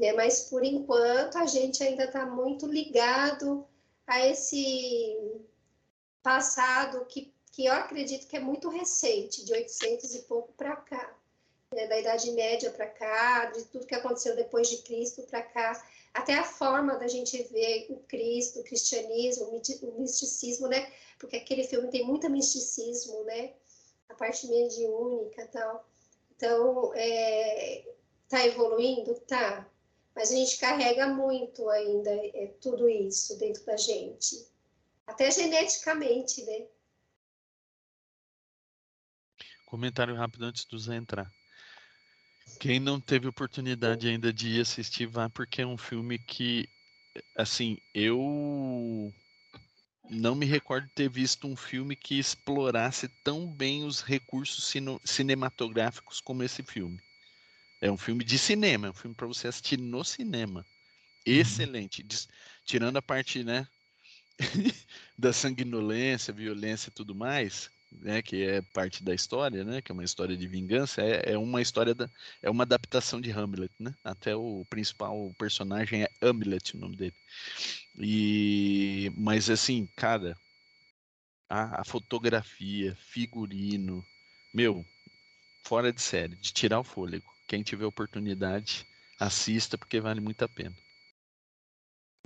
É, 0.00 0.12
mas, 0.12 0.42
por 0.42 0.64
enquanto, 0.64 1.36
a 1.38 1.46
gente 1.46 1.82
ainda 1.82 2.04
está 2.04 2.24
muito 2.24 2.66
ligado 2.66 3.66
a 4.06 4.26
esse 4.26 5.16
passado 6.22 7.04
que 7.06 7.32
que 7.58 7.66
eu 7.66 7.72
acredito 7.72 8.28
que 8.28 8.36
é 8.36 8.40
muito 8.40 8.68
recente, 8.68 9.44
de 9.44 9.52
800 9.52 10.14
e 10.14 10.22
pouco 10.22 10.52
para 10.52 10.76
cá, 10.76 11.18
né, 11.74 11.88
da 11.88 11.98
Idade 11.98 12.30
Média 12.30 12.70
para 12.70 12.86
cá, 12.86 13.46
de 13.46 13.64
tudo 13.64 13.84
que 13.84 13.96
aconteceu 13.96 14.36
depois 14.36 14.70
de 14.70 14.76
Cristo 14.82 15.24
para 15.24 15.42
cá, 15.42 15.84
até 16.14 16.34
a 16.34 16.44
forma 16.44 16.94
da 16.96 17.08
gente 17.08 17.42
ver 17.42 17.88
o 17.90 17.96
Cristo, 18.06 18.60
o 18.60 18.62
cristianismo, 18.62 19.60
o 19.82 20.00
misticismo, 20.00 20.68
né? 20.68 20.92
Porque 21.18 21.34
aquele 21.34 21.64
filme 21.64 21.90
tem 21.90 22.06
muito 22.06 22.30
misticismo, 22.30 23.24
né? 23.24 23.54
A 24.08 24.14
parte 24.14 24.46
mediúnica 24.46 25.42
e 25.42 25.48
tal. 25.48 25.84
Então, 26.36 26.92
é, 26.94 27.92
tá 28.28 28.46
evoluindo? 28.46 29.16
Tá. 29.26 29.68
Mas 30.18 30.32
a 30.32 30.34
gente 30.34 30.58
carrega 30.58 31.06
muito 31.06 31.68
ainda 31.70 32.10
é, 32.10 32.52
tudo 32.60 32.88
isso 32.88 33.38
dentro 33.38 33.64
da 33.64 33.76
gente. 33.76 34.44
Até 35.06 35.30
geneticamente, 35.30 36.44
né? 36.44 36.66
Comentário 39.64 40.16
rápido 40.16 40.46
antes 40.46 40.64
do 40.64 40.76
Zé 40.76 40.96
entrar. 40.96 41.32
Quem 42.58 42.80
não 42.80 43.00
teve 43.00 43.28
oportunidade 43.28 44.08
ainda 44.08 44.32
de 44.32 44.48
ir 44.56 44.62
assistir, 44.62 45.06
vá, 45.06 45.30
porque 45.30 45.62
é 45.62 45.66
um 45.66 45.78
filme 45.78 46.18
que, 46.18 46.68
assim, 47.36 47.78
eu 47.94 49.14
não 50.10 50.34
me 50.34 50.46
recordo 50.46 50.88
de 50.88 50.94
ter 50.94 51.08
visto 51.08 51.46
um 51.46 51.54
filme 51.54 51.94
que 51.94 52.18
explorasse 52.18 53.08
tão 53.22 53.46
bem 53.46 53.84
os 53.84 54.02
recursos 54.02 54.74
cinematográficos 55.04 56.20
como 56.20 56.42
esse 56.42 56.64
filme. 56.64 57.00
É 57.80 57.90
um 57.90 57.96
filme 57.96 58.24
de 58.24 58.38
cinema, 58.38 58.88
é 58.88 58.90
um 58.90 58.94
filme 58.94 59.14
para 59.14 59.26
você 59.26 59.48
assistir 59.48 59.78
no 59.78 60.04
cinema. 60.04 60.60
Uhum. 60.60 61.34
Excelente. 61.34 62.04
Tirando 62.64 62.96
a 62.96 63.02
parte, 63.02 63.44
né, 63.44 63.66
da 65.18 65.32
sanguinolência, 65.32 66.32
violência 66.34 66.90
e 66.90 66.92
tudo 66.92 67.14
mais, 67.14 67.70
né, 67.90 68.22
que 68.22 68.42
é 68.44 68.62
parte 68.62 69.02
da 69.02 69.14
história, 69.14 69.64
né, 69.64 69.82
que 69.82 69.92
é 69.92 69.94
uma 69.94 70.04
história 70.04 70.36
de 70.36 70.46
vingança, 70.48 71.02
é, 71.02 71.32
é 71.32 71.38
uma 71.38 71.62
história 71.62 71.94
da, 71.94 72.10
é 72.42 72.50
uma 72.50 72.64
adaptação 72.64 73.20
de 73.20 73.30
Hamlet, 73.30 73.72
né? 73.78 73.94
Até 74.04 74.36
o 74.36 74.64
principal 74.68 75.34
personagem 75.38 76.04
é 76.04 76.08
Hamlet, 76.22 76.76
o 76.76 76.80
nome 76.80 76.96
dele. 76.96 77.14
E 77.98 79.12
mas 79.16 79.50
assim, 79.50 79.86
cara, 79.96 80.36
a, 81.48 81.80
a 81.82 81.84
fotografia, 81.84 82.96
figurino, 82.96 84.06
meu, 84.52 84.84
fora 85.66 85.92
de 85.92 86.02
série, 86.02 86.36
de 86.36 86.52
tirar 86.52 86.80
o 86.80 86.84
fôlego. 86.84 87.37
Quem 87.48 87.62
tiver 87.62 87.86
oportunidade, 87.86 88.86
assista 89.18 89.78
porque 89.78 90.02
vale 90.02 90.20
muito 90.20 90.44
a 90.44 90.48
pena. 90.48 90.76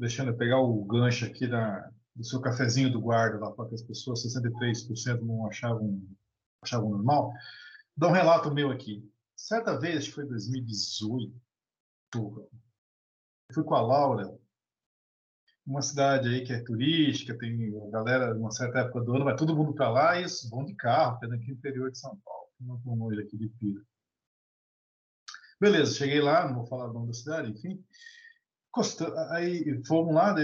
Deixando 0.00 0.32
eu 0.32 0.36
pegar 0.36 0.58
o 0.58 0.84
gancho 0.84 1.24
aqui 1.24 1.46
da, 1.46 1.88
do 2.16 2.24
seu 2.24 2.40
cafezinho 2.40 2.90
do 2.90 3.00
guarda 3.00 3.38
lá 3.38 3.52
para 3.52 3.68
que 3.68 3.76
as 3.76 3.82
pessoas, 3.82 4.24
63% 4.26 5.20
não 5.20 5.46
achavam, 5.46 6.02
achavam 6.60 6.90
normal. 6.90 7.32
Dá 7.96 8.08
um 8.08 8.12
relato 8.12 8.52
meu 8.52 8.72
aqui. 8.72 9.08
Certa 9.36 9.78
vez, 9.78 9.98
acho 9.98 10.08
que 10.08 10.14
foi 10.14 10.26
2018, 10.26 11.32
eu 12.16 12.48
fui 13.54 13.62
com 13.62 13.74
a 13.76 13.80
Laura, 13.80 14.36
uma 15.64 15.82
cidade 15.82 16.28
aí 16.28 16.44
que 16.44 16.52
é 16.52 16.64
turística, 16.64 17.38
tem 17.38 17.72
a 17.86 17.90
galera, 17.90 18.36
uma 18.36 18.50
certa 18.50 18.80
época 18.80 19.02
do 19.02 19.14
ano, 19.14 19.24
vai 19.24 19.36
todo 19.36 19.54
mundo 19.54 19.72
para 19.72 19.88
lá 19.88 20.16
e 20.16 20.22
eles 20.22 20.50
vão 20.50 20.64
de 20.64 20.74
carro, 20.74 21.20
que 21.20 21.26
é 21.26 21.28
daqui 21.28 21.46
no 21.46 21.54
interior 21.54 21.92
de 21.92 21.98
São 21.98 22.18
Paulo, 22.24 22.48
não 22.60 22.80
tão 22.80 22.96
longe 22.96 23.20
aqui 23.20 23.36
de 23.36 23.48
Pira. 23.48 23.80
Beleza, 25.62 25.94
cheguei 25.94 26.20
lá, 26.20 26.44
não 26.44 26.56
vou 26.56 26.66
falar 26.66 26.90
o 26.90 26.92
nome 26.92 27.06
da 27.06 27.12
cidade, 27.12 27.52
enfim. 27.52 27.80
Aí 29.30 29.80
fomos 29.86 30.12
lá, 30.12 30.34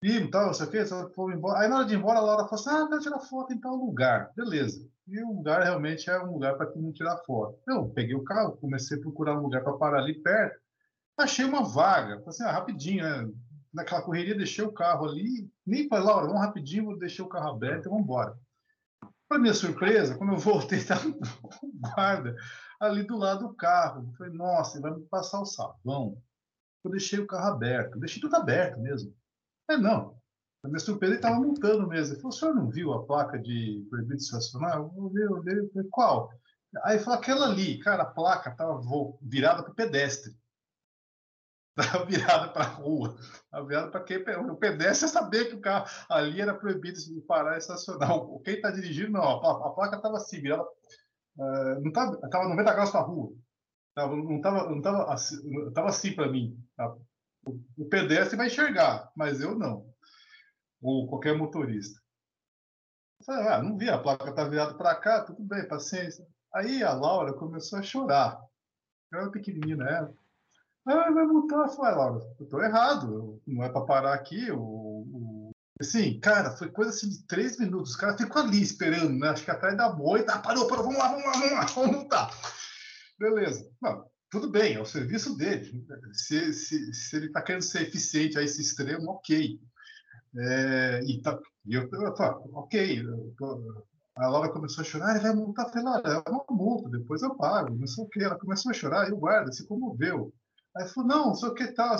e 0.00 0.28
tal, 0.30 0.46
não 0.46 0.54
sei 0.54 0.66
o 0.66 0.70
quê, 0.70 0.84
fomos 0.86 1.34
embora. 1.34 1.58
Aí 1.58 1.68
na 1.68 1.78
hora 1.78 1.84
de 1.84 1.94
ir 1.94 1.96
embora, 1.96 2.20
a 2.20 2.22
Laura 2.22 2.44
falou 2.44 2.54
assim: 2.54 2.70
ah, 2.70 2.86
quero 2.88 3.00
tirar 3.00 3.18
foto 3.18 3.52
em 3.52 3.58
tal 3.58 3.74
lugar. 3.74 4.30
Beleza. 4.36 4.88
E 5.08 5.20
o 5.20 5.32
lugar 5.32 5.64
realmente 5.64 6.08
é 6.08 6.22
um 6.22 6.34
lugar 6.34 6.56
para 6.56 6.70
mundo 6.76 6.92
tirar 6.92 7.16
foto. 7.26 7.58
Eu 7.66 7.88
peguei 7.88 8.14
o 8.14 8.22
carro, 8.22 8.56
comecei 8.56 8.96
a 8.96 9.00
procurar 9.00 9.36
um 9.36 9.42
lugar 9.42 9.64
para 9.64 9.72
parar 9.72 9.98
ali 9.98 10.14
perto. 10.22 10.56
Achei 11.18 11.44
uma 11.44 11.64
vaga. 11.64 12.20
Falei 12.20 12.28
assim, 12.28 12.44
ah, 12.44 12.52
rapidinho, 12.52 13.02
né? 13.02 13.32
Naquela 13.74 14.02
correria, 14.02 14.36
deixei 14.36 14.64
o 14.64 14.72
carro 14.72 15.08
ali. 15.08 15.50
Nem 15.66 15.88
falei, 15.88 16.04
Laura, 16.04 16.26
vamos 16.28 16.40
rapidinho, 16.40 16.84
vou 16.84 16.96
deixar 16.96 17.24
o 17.24 17.28
carro 17.28 17.50
aberto 17.50 17.86
e 17.86 17.88
vamos 17.88 18.04
embora. 18.04 18.38
Para 19.28 19.40
minha 19.40 19.54
surpresa, 19.54 20.16
quando 20.16 20.34
eu 20.34 20.38
voltei, 20.38 20.78
estava 20.78 21.08
um 21.08 21.18
guarda 21.80 22.36
ali 22.80 23.02
do 23.02 23.16
lado 23.16 23.46
do 23.46 23.54
carro. 23.54 24.08
Eu 24.08 24.16
falei, 24.16 24.32
nossa, 24.32 24.78
ele 24.78 24.82
vai 24.82 24.98
me 24.98 25.06
passar 25.06 25.40
o 25.40 25.46
sabão. 25.46 26.20
Eu 26.82 26.90
deixei 26.90 27.18
o 27.18 27.26
carro 27.26 27.52
aberto. 27.52 27.98
deixei 27.98 28.20
tudo 28.20 28.34
aberto 28.36 28.80
mesmo. 28.80 29.14
É, 29.68 29.76
não. 29.76 30.18
A 30.62 30.68
minha 30.68 30.80
surpresa, 30.80 31.12
ele 31.12 31.18
estava 31.18 31.36
multando 31.36 31.86
mesmo. 31.86 32.14
Ele 32.14 32.20
falou, 32.20 32.34
o 32.34 32.38
senhor 32.38 32.54
não 32.54 32.70
viu 32.70 32.92
a 32.92 33.04
placa 33.04 33.38
de 33.38 33.86
proibido 33.90 34.16
estacionar? 34.16 34.76
Eu 34.76 35.10
vi, 35.10 35.20
eu 35.20 35.42
vi, 35.42 35.88
qual? 35.90 36.30
Aí 36.84 36.98
falou, 36.98 37.18
aquela 37.18 37.46
ali. 37.46 37.78
Cara, 37.78 38.02
a 38.02 38.06
placa 38.06 38.50
estava 38.50 38.80
virada 39.22 39.62
para 39.62 39.72
o 39.72 39.74
pedestre. 39.74 40.34
Estava 41.78 42.04
virada 42.04 42.48
para 42.48 42.64
a 42.64 42.68
rua. 42.68 43.16
Estava 43.20 43.66
virada 43.66 43.90
para 43.90 44.04
quem? 44.04 44.18
O 44.18 44.56
pedestre 44.56 45.08
saber 45.08 45.46
que 45.46 45.54
o 45.54 45.60
carro 45.60 45.86
ali 46.08 46.40
era 46.40 46.54
proibido 46.54 46.98
de 46.98 47.20
parar 47.22 47.54
e 47.54 47.58
estacionar. 47.58 48.10
Quem 48.44 48.54
está 48.54 48.70
dirigindo, 48.70 49.12
não. 49.12 49.22
A, 49.22 49.70
placa 49.70 49.96
estava 49.96 50.16
assim, 50.16 50.40
virada. 50.40 50.66
Uh, 51.36 51.80
não 51.80 51.88
estava 51.88 52.48
90 52.48 52.72
graus 52.72 52.94
a 52.94 53.00
rua. 53.00 53.32
Tava, 53.94 54.16
não 54.16 54.36
estava 54.36 54.70
não 54.70 54.80
tava 54.80 55.12
assim, 55.12 55.72
tava 55.72 55.88
assim 55.88 56.14
para 56.14 56.30
mim. 56.30 56.58
Tá? 56.76 56.96
O 57.76 57.84
pedestre 57.86 58.36
vai 58.36 58.46
enxergar, 58.46 59.10
mas 59.16 59.40
eu 59.40 59.58
não. 59.58 59.88
Ou 60.82 61.08
qualquer 61.08 61.36
motorista. 61.36 62.00
Eu 63.20 63.26
falei, 63.26 63.48
ah, 63.48 63.62
não 63.62 63.76
vi, 63.76 63.88
a 63.88 63.98
placa 63.98 64.32
tá 64.32 64.44
virada 64.44 64.74
para 64.74 64.94
cá, 64.94 65.24
tudo 65.24 65.42
bem, 65.42 65.66
paciência. 65.68 66.26
Aí 66.54 66.82
a 66.82 66.92
Laura 66.92 67.32
começou 67.34 67.78
a 67.78 67.82
chorar. 67.82 68.40
Eu 69.12 69.20
era 69.20 69.30
pequenininha 69.30 69.76
na. 69.76 70.10
Ah, 70.86 71.10
vai 71.10 71.26
multar. 71.26 71.66
Eu 71.66 71.68
falei, 71.68 71.94
Laura, 71.94 72.36
eu 72.38 72.48
tô 72.48 72.62
errado, 72.62 73.40
não 73.46 73.64
é 73.64 73.68
para 73.68 73.84
parar 73.84 74.14
aqui. 74.14 74.50
O, 74.50 74.60
o... 74.62 74.79
Assim, 75.80 76.20
cara, 76.20 76.50
foi 76.50 76.68
coisa 76.70 76.90
assim 76.90 77.08
de 77.08 77.26
três 77.26 77.58
minutos. 77.58 77.92
Os 77.92 77.96
caras 77.96 78.20
ficam 78.20 78.42
ali 78.42 78.60
esperando, 78.60 79.18
né? 79.18 79.28
Acho 79.30 79.44
que 79.44 79.50
atrás 79.50 79.74
da 79.76 79.90
moita. 79.90 80.34
Ah, 80.34 80.38
parou, 80.38 80.68
parou, 80.68 80.84
vamos 80.84 80.98
lá, 80.98 81.08
vamos 81.08 81.24
lá, 81.24 81.32
vamos 81.32 81.52
lá, 81.52 81.64
vamos. 81.74 82.08
Beleza. 83.18 83.70
Não, 83.80 84.04
tudo 84.30 84.50
bem, 84.50 84.74
é 84.74 84.80
o 84.80 84.84
serviço 84.84 85.36
dele. 85.38 85.82
Se, 86.12 86.52
se, 86.52 86.92
se 86.92 87.16
ele 87.16 87.26
está 87.26 87.40
querendo 87.40 87.62
ser 87.62 87.82
eficiente 87.82 88.38
a 88.38 88.42
esse 88.42 88.60
extremo, 88.60 89.10
ok. 89.10 89.58
É, 90.38 91.00
e, 91.04 91.20
tá, 91.22 91.38
eu, 91.66 91.88
eu 91.90 92.14
tô, 92.14 92.24
ok. 92.54 93.02
A 94.16 94.28
Laura 94.28 94.52
começou 94.52 94.82
a 94.82 94.84
chorar, 94.84 95.12
ele 95.12 95.20
vai. 95.20 95.32
Eu 95.32 95.54
falei, 95.54 95.82
Laura, 95.82 96.22
é 96.26 96.30
uma 96.30 96.44
multa, 96.50 96.90
depois 96.90 97.22
eu 97.22 97.34
pago. 97.36 97.74
Não 97.74 97.86
sei 97.86 98.04
o 98.04 98.08
que. 98.08 98.22
Ela 98.22 98.38
começou 98.38 98.70
a 98.70 98.74
chorar, 98.74 99.08
eu 99.08 99.16
guardo, 99.16 99.50
se 99.50 99.66
comoveu. 99.66 100.30
Aí 100.76 100.86
falou, 100.88 101.08
não, 101.08 101.26
não 101.28 101.34
sei 101.34 101.48
o 101.48 101.54
que 101.54 101.68
tal. 101.68 101.96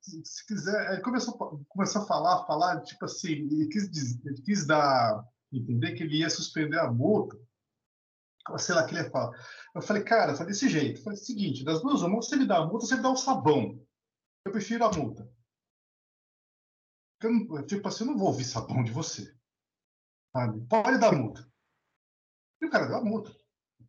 Se, 0.00 0.24
se 0.24 0.46
quiser. 0.46 0.88
Aí 0.88 1.00
começou, 1.00 1.64
começou 1.68 2.02
a 2.02 2.06
falar, 2.06 2.46
falar, 2.46 2.80
tipo 2.82 3.04
assim, 3.04 3.32
ele 3.32 3.68
quis, 3.68 4.18
ele 4.24 4.42
quis 4.42 4.66
dar, 4.66 5.24
entender 5.52 5.92
que 5.92 6.02
ele 6.02 6.18
ia 6.18 6.30
suspender 6.30 6.78
a 6.78 6.90
multa 6.90 7.36
sei 8.58 8.74
lá, 8.74 8.86
que 8.86 8.94
ele 8.94 9.10
fala. 9.10 9.36
Eu 9.74 9.82
falei, 9.82 10.02
cara, 10.02 10.34
foi 10.34 10.46
desse 10.46 10.68
jeito. 10.68 11.00
Eu 11.00 11.04
falei, 11.04 11.18
seguinte, 11.18 11.64
das 11.64 11.82
duas, 11.82 12.02
uma, 12.02 12.16
você 12.16 12.36
me 12.36 12.46
dá 12.46 12.58
a 12.58 12.66
multa, 12.66 12.86
você 12.86 12.96
me 12.96 13.02
dá 13.02 13.10
o 13.10 13.16
sabão. 13.16 13.80
Eu 14.44 14.52
prefiro 14.52 14.84
a 14.84 14.92
multa. 14.92 15.30
Eu, 17.22 17.66
tipo 17.66 17.86
assim, 17.86 18.04
eu 18.04 18.10
não 18.10 18.18
vou 18.18 18.28
ouvir 18.28 18.44
sabão 18.44 18.82
de 18.82 18.90
você. 18.90 19.34
Sabe? 20.34 20.66
Pode 20.66 20.98
dar 20.98 21.12
multa. 21.12 21.46
E 22.60 22.66
o 22.66 22.70
cara 22.70 22.86
deu 22.86 22.96
a 22.96 23.04
multa. 23.04 23.34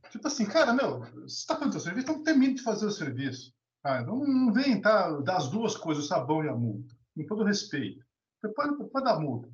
Tipo 0.10 0.28
assim, 0.28 0.46
cara, 0.46 0.74
meu, 0.74 1.00
você 1.00 1.26
está 1.26 1.56
fazendo 1.56 1.70
o 1.70 1.74
seu 1.74 1.82
serviço, 1.82 2.10
então 2.10 2.24
termine 2.24 2.56
de 2.56 2.64
fazer 2.64 2.86
o 2.86 2.92
serviço. 2.92 3.54
Ah, 3.84 4.04
não, 4.04 4.54
vem 4.54 4.80
tá, 4.80 5.10
dar 5.22 5.38
as 5.38 5.50
duas 5.50 5.76
coisas, 5.76 6.06
o 6.06 6.08
sabão 6.08 6.44
e 6.44 6.50
a 6.50 6.56
multa. 6.56 6.96
Com 7.16 7.26
todo 7.26 7.44
respeito. 7.44 8.06
Você 8.40 8.54
pode, 8.54 8.76
pode 8.90 9.06
dar 9.06 9.20
multa. 9.20 9.50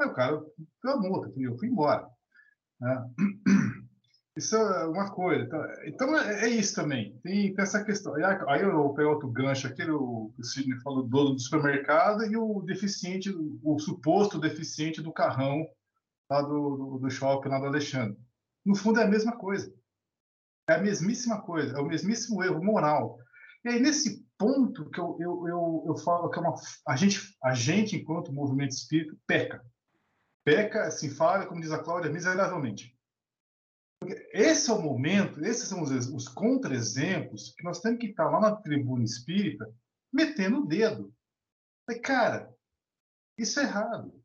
Aí 0.00 0.08
o 0.08 0.14
cara 0.14 0.44
deu 0.82 0.92
a 0.92 0.96
multa, 1.00 1.32
eu 1.36 1.56
fui 1.56 1.68
embora. 1.68 2.08
Né? 2.80 3.10
Isso 4.38 4.54
é 4.54 4.86
uma 4.86 5.10
coisa. 5.10 5.42
Então, 5.44 5.64
então 5.84 6.16
é, 6.16 6.44
é, 6.44 6.48
isso 6.48 6.76
também. 6.76 7.18
Tem, 7.24 7.52
tem, 7.52 7.62
essa 7.64 7.82
questão. 7.82 8.14
Aí 8.14 8.62
eu 8.62 8.72
vou 8.72 8.94
pegar 8.94 9.10
outro 9.10 9.28
gancho 9.28 9.66
aqui, 9.66 9.82
o, 9.82 10.32
o 10.38 10.44
Sidney 10.44 10.78
falou 10.78 11.02
do 11.02 11.08
dono 11.08 11.34
do 11.34 11.40
supermercado 11.40 12.24
e 12.24 12.36
o 12.36 12.62
deficiente, 12.62 13.34
o 13.64 13.78
suposto 13.80 14.38
deficiente 14.38 15.02
do 15.02 15.12
carrão 15.12 15.66
lá 16.30 16.40
do, 16.40 16.76
do, 16.76 16.98
do 16.98 17.10
shopping 17.10 17.48
lá 17.48 17.58
do 17.58 17.66
Alexandre. 17.66 18.16
No 18.64 18.76
fundo 18.76 19.00
é 19.00 19.02
a 19.02 19.08
mesma 19.08 19.36
coisa. 19.36 19.74
É 20.68 20.74
a 20.74 20.82
mesmíssima 20.82 21.42
coisa, 21.42 21.76
é 21.76 21.80
o 21.80 21.86
mesmíssimo 21.86 22.44
erro 22.44 22.62
moral. 22.62 23.18
E 23.68 23.72
aí, 23.72 23.80
nesse 23.80 24.26
ponto 24.38 24.88
que 24.88 24.98
eu, 24.98 25.18
eu, 25.20 25.46
eu, 25.46 25.84
eu 25.88 25.96
falo 25.98 26.30
que 26.30 26.38
é 26.38 26.40
uma, 26.42 26.54
a, 26.86 26.96
gente, 26.96 27.36
a 27.44 27.52
gente, 27.52 27.96
enquanto 27.96 28.32
movimento 28.32 28.70
espírita, 28.70 29.14
peca. 29.26 29.62
Peca, 30.42 30.86
assim, 30.86 31.10
fala, 31.10 31.44
como 31.46 31.60
diz 31.60 31.70
a 31.70 31.82
Cláudia, 31.82 32.10
miseravelmente. 32.10 32.96
Esse 34.32 34.70
é 34.70 34.72
o 34.72 34.80
momento, 34.80 35.44
esses 35.44 35.68
são 35.68 35.82
os, 35.82 35.90
os 35.90 36.28
contra-exemplos 36.28 37.54
que 37.58 37.62
nós 37.62 37.80
temos 37.80 37.98
que 37.98 38.06
estar 38.06 38.30
lá 38.30 38.40
na 38.40 38.56
tribuna 38.56 39.04
espírita 39.04 39.70
metendo 40.10 40.62
o 40.62 40.66
dedo. 40.66 41.12
Mas, 41.86 42.00
cara, 42.00 42.50
isso 43.36 43.60
é 43.60 43.64
errado. 43.64 44.18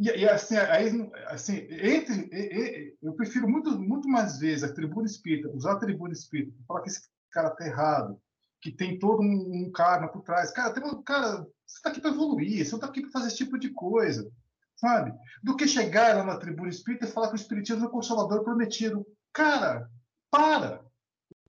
E, 0.00 0.08
e 0.08 0.28
assim, 0.28 0.56
aí, 0.56 0.90
assim, 1.26 1.58
entre, 1.70 2.28
e, 2.32 2.90
e, 2.90 2.98
eu 3.00 3.12
prefiro 3.12 3.48
muito, 3.48 3.78
muito 3.78 4.08
mais 4.08 4.40
vezes 4.40 4.64
a 4.64 4.74
tribuna 4.74 5.06
espírita, 5.06 5.48
usar 5.50 5.74
a 5.74 5.78
tribuna 5.78 6.12
espírita, 6.12 6.58
falar 6.66 6.82
que 6.82 6.88
esse 6.88 7.13
cara 7.34 7.50
tá 7.50 7.66
errado, 7.66 8.20
que 8.60 8.70
tem 8.70 8.98
todo 8.98 9.20
um, 9.20 9.66
um 9.66 9.72
karma 9.72 10.08
por 10.08 10.22
trás. 10.22 10.52
Cara, 10.52 10.72
tem, 10.72 11.02
cara 11.02 11.46
você 11.66 11.78
está 11.78 11.90
aqui 11.90 12.00
para 12.00 12.10
evoluir, 12.10 12.64
você 12.64 12.70
não 12.70 12.78
está 12.78 12.86
aqui 12.86 13.00
para 13.02 13.10
fazer 13.10 13.28
esse 13.28 13.38
tipo 13.38 13.58
de 13.58 13.70
coisa, 13.70 14.30
sabe? 14.76 15.12
Do 15.42 15.56
que 15.56 15.66
chegar 15.66 16.16
lá 16.16 16.24
na 16.24 16.38
tribuna 16.38 16.68
espírita 16.68 17.04
e 17.04 17.10
falar 17.10 17.28
que 17.28 17.34
o 17.34 17.36
espiritismo 17.36 17.84
é 17.84 17.88
o 17.88 17.90
consolador 17.90 18.44
prometido. 18.44 19.04
Cara, 19.32 19.90
para! 20.30 20.84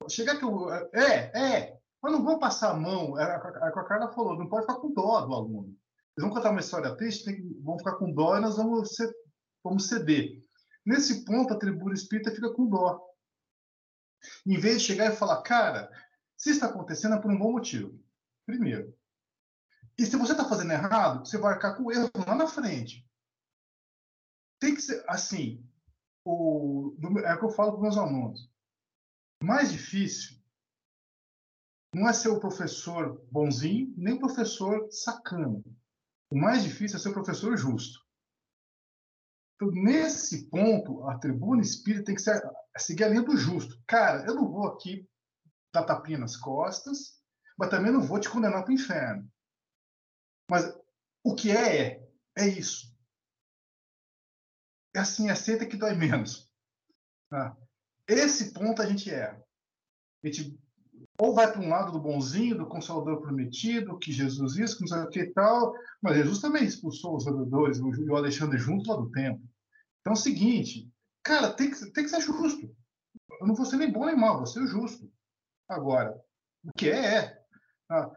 Chegar 0.09 0.37
que 0.37 0.43
eu. 0.43 0.71
É, 0.93 1.31
é, 1.33 1.77
mas 2.01 2.11
não 2.11 2.23
vou 2.23 2.39
passar 2.39 2.71
a 2.71 2.75
mão. 2.75 3.19
É, 3.19 3.23
é, 3.23 3.35
é 3.35 3.71
que 3.71 3.79
a 3.79 3.83
Carla 3.83 4.11
falou, 4.13 4.37
não 4.37 4.47
pode 4.47 4.65
ficar 4.65 4.79
com 4.79 4.93
dó 4.93 5.21
do 5.21 5.33
aluno. 5.33 5.75
Eles 6.17 6.27
vão 6.27 6.29
contar 6.29 6.51
uma 6.51 6.59
história 6.59 6.95
triste, 6.95 7.25
tem, 7.25 7.61
vão 7.61 7.77
ficar 7.77 7.93
com 7.93 8.11
dó 8.11 8.37
e 8.37 8.41
nós 8.41 8.57
vamos, 8.57 8.95
ser, 8.95 9.13
vamos 9.63 9.87
ceder. 9.87 10.39
Nesse 10.85 11.25
ponto, 11.25 11.53
a 11.53 11.57
tribuna 11.57 11.93
espírita 11.93 12.31
fica 12.31 12.51
com 12.53 12.67
dó. 12.67 13.01
Em 14.45 14.57
vez 14.57 14.81
de 14.81 14.87
chegar 14.87 15.11
e 15.11 15.15
falar, 15.15 15.41
cara, 15.41 15.91
se 16.37 16.51
está 16.51 16.67
acontecendo 16.67 17.15
é 17.15 17.21
por 17.21 17.31
um 17.31 17.37
bom 17.37 17.51
motivo. 17.51 17.99
Primeiro. 18.45 18.95
E 19.97 20.05
se 20.05 20.17
você 20.17 20.33
está 20.33 20.47
fazendo 20.47 20.73
errado, 20.73 21.25
você 21.25 21.37
vai 21.37 21.53
arcar 21.53 21.75
com 21.75 21.83
o 21.83 21.91
erro 21.91 22.09
lá 22.27 22.35
na 22.35 22.47
frente. 22.47 23.07
Tem 24.59 24.75
que 24.75 24.81
ser 24.81 25.03
assim. 25.07 25.65
O, 26.25 26.95
é 27.23 27.33
o 27.33 27.39
que 27.39 27.45
eu 27.45 27.49
falo 27.49 27.73
para 27.73 27.81
meus 27.81 27.97
alunos. 27.97 28.49
Mais 29.41 29.71
difícil 29.71 30.35
não 31.93 32.09
é 32.09 32.13
ser 32.13 32.27
o 32.27 32.39
professor 32.39 33.25
bonzinho, 33.31 33.93
nem 33.95 34.15
o 34.15 34.19
professor 34.19 34.91
sacano. 34.91 35.63
O 36.29 36.37
mais 36.37 36.63
difícil 36.63 36.97
é 36.97 36.99
ser 36.99 37.09
o 37.09 37.13
professor 37.13 37.55
justo. 37.55 38.04
Então, 39.55 39.71
nesse 39.71 40.49
ponto, 40.49 41.07
a 41.07 41.17
tribuna 41.17 41.61
espírita 41.61 42.05
tem 42.05 42.15
que 42.15 42.21
ser, 42.21 42.41
seguir 42.77 43.05
a 43.05 43.09
linha 43.09 43.23
do 43.23 43.37
justo. 43.37 43.81
Cara, 43.87 44.25
eu 44.25 44.35
não 44.35 44.51
vou 44.51 44.67
aqui 44.67 45.07
dar 45.73 45.83
tapinha 45.83 46.17
nas 46.17 46.35
costas, 46.35 47.21
mas 47.57 47.69
também 47.69 47.91
não 47.91 48.01
vou 48.01 48.19
te 48.19 48.29
condenar 48.29 48.63
para 48.63 48.71
o 48.71 48.73
inferno. 48.73 49.31
Mas 50.49 50.65
o 51.23 51.33
que 51.33 51.51
é, 51.51 51.77
é, 51.77 52.09
é 52.37 52.47
isso. 52.47 52.93
É 54.93 54.99
assim, 54.99 55.29
aceita 55.29 55.65
que 55.65 55.77
dói 55.77 55.95
menos. 55.95 56.49
Tá? 57.29 57.57
Esse 58.07 58.53
ponto 58.53 58.81
a 58.81 58.85
gente 58.85 59.09
erra. 59.09 59.43
A 60.23 60.27
gente 60.27 60.59
ou 61.17 61.33
vai 61.33 61.51
para 61.51 61.61
um 61.61 61.69
lado 61.69 61.91
do 61.91 61.99
bonzinho, 61.99 62.57
do 62.57 62.65
consolador 62.65 63.21
prometido, 63.21 63.97
que 63.97 64.11
Jesus 64.11 64.57
isso, 64.57 64.75
que 64.75 64.81
não 64.81 64.87
sei 64.87 64.99
o 64.99 65.09
que 65.09 65.19
e 65.21 65.33
tal, 65.33 65.73
mas 66.01 66.17
Jesus 66.17 66.39
também 66.39 66.65
expulsou 66.65 67.15
os 67.15 67.27
adoradores, 67.27 67.79
o 67.79 68.15
Alexandre 68.15 68.57
junto 68.57 68.89
lá 68.89 68.97
do 68.97 69.09
templo. 69.11 69.43
Então 70.01 70.13
é 70.13 70.17
o 70.17 70.19
seguinte, 70.19 70.91
cara, 71.23 71.51
tem 71.51 71.71
que, 71.71 71.79
tem 71.91 72.03
que 72.03 72.09
ser 72.09 72.21
justo. 72.21 72.69
Eu 73.39 73.47
não 73.47 73.55
vou 73.55 73.65
ser 73.65 73.77
nem 73.77 73.91
bom 73.91 74.05
nem 74.05 74.15
mal, 74.15 74.37
vou 74.37 74.45
ser 74.45 74.65
justo. 74.67 75.09
Agora, 75.69 76.15
o 76.63 76.71
que 76.77 76.89
é, 76.89 77.15
é. 77.15 77.45
Ah, 77.89 78.11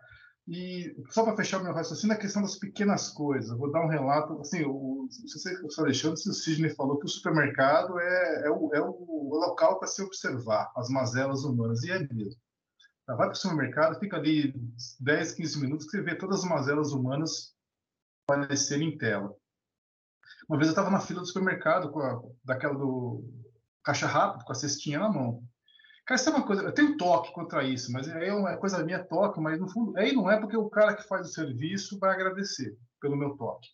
e 0.46 0.96
só 1.10 1.24
para 1.24 1.36
fechar 1.36 1.62
meu 1.62 1.74
raciocínio, 1.74 2.16
a 2.16 2.18
questão 2.18 2.40
das 2.40 2.56
pequenas 2.56 3.10
coisas. 3.10 3.50
Eu 3.50 3.58
vou 3.58 3.70
dar 3.70 3.84
um 3.84 3.88
relato. 3.88 4.40
Assim, 4.40 4.64
o, 4.64 5.06
o 5.06 5.80
Alexandre, 5.80 6.14
o 6.14 6.32
Sidney 6.32 6.70
falou 6.70 6.98
que 6.98 7.04
o 7.04 7.08
supermercado 7.08 7.98
é, 7.98 8.46
é, 8.46 8.50
o, 8.50 8.70
é 8.74 8.80
o 8.80 9.28
local 9.30 9.78
para 9.78 9.88
se 9.88 10.02
observar 10.02 10.72
as 10.74 10.88
mazelas 10.88 11.44
humanas, 11.44 11.82
e 11.82 11.90
é 11.90 11.98
mesmo. 11.98 12.40
Tá, 13.08 13.14
vai 13.14 13.28
para 13.28 13.32
o 13.32 13.36
supermercado, 13.36 13.98
fica 13.98 14.18
ali 14.18 14.52
10, 15.00 15.32
15 15.32 15.60
minutos, 15.62 15.86
que 15.86 15.92
você 15.92 16.02
vê 16.02 16.14
todas 16.14 16.40
as 16.40 16.44
mazelas 16.44 16.92
humanas 16.92 17.54
aparecerem 18.28 18.90
em 18.90 18.98
tela. 18.98 19.34
Uma 20.46 20.58
vez 20.58 20.68
eu 20.68 20.72
estava 20.72 20.90
na 20.90 21.00
fila 21.00 21.20
do 21.20 21.26
supermercado, 21.26 21.90
com 21.90 22.00
a, 22.00 22.20
daquela 22.44 22.74
do 22.74 23.24
caixa 23.82 24.06
rápido, 24.06 24.44
com 24.44 24.52
a 24.52 24.54
cestinha 24.54 24.98
na 24.98 25.08
mão. 25.08 25.42
Cara, 26.04 26.20
isso 26.20 26.28
é 26.28 26.32
uma 26.34 26.46
coisa. 26.46 26.62
Eu 26.62 26.72
tenho 26.72 26.98
toque 26.98 27.32
contra 27.32 27.64
isso, 27.64 27.90
mas 27.90 28.06
é 28.08 28.30
uma 28.30 28.58
coisa 28.58 28.84
minha 28.84 29.02
toque, 29.02 29.40
mas 29.40 29.58
no 29.58 29.70
fundo, 29.70 29.96
aí 29.96 30.12
não 30.12 30.30
é 30.30 30.38
porque 30.38 30.56
o 30.56 30.68
cara 30.68 30.94
que 30.94 31.08
faz 31.08 31.28
o 31.28 31.32
serviço 31.32 31.98
vai 31.98 32.12
agradecer 32.12 32.76
pelo 33.00 33.16
meu 33.16 33.38
toque. 33.38 33.70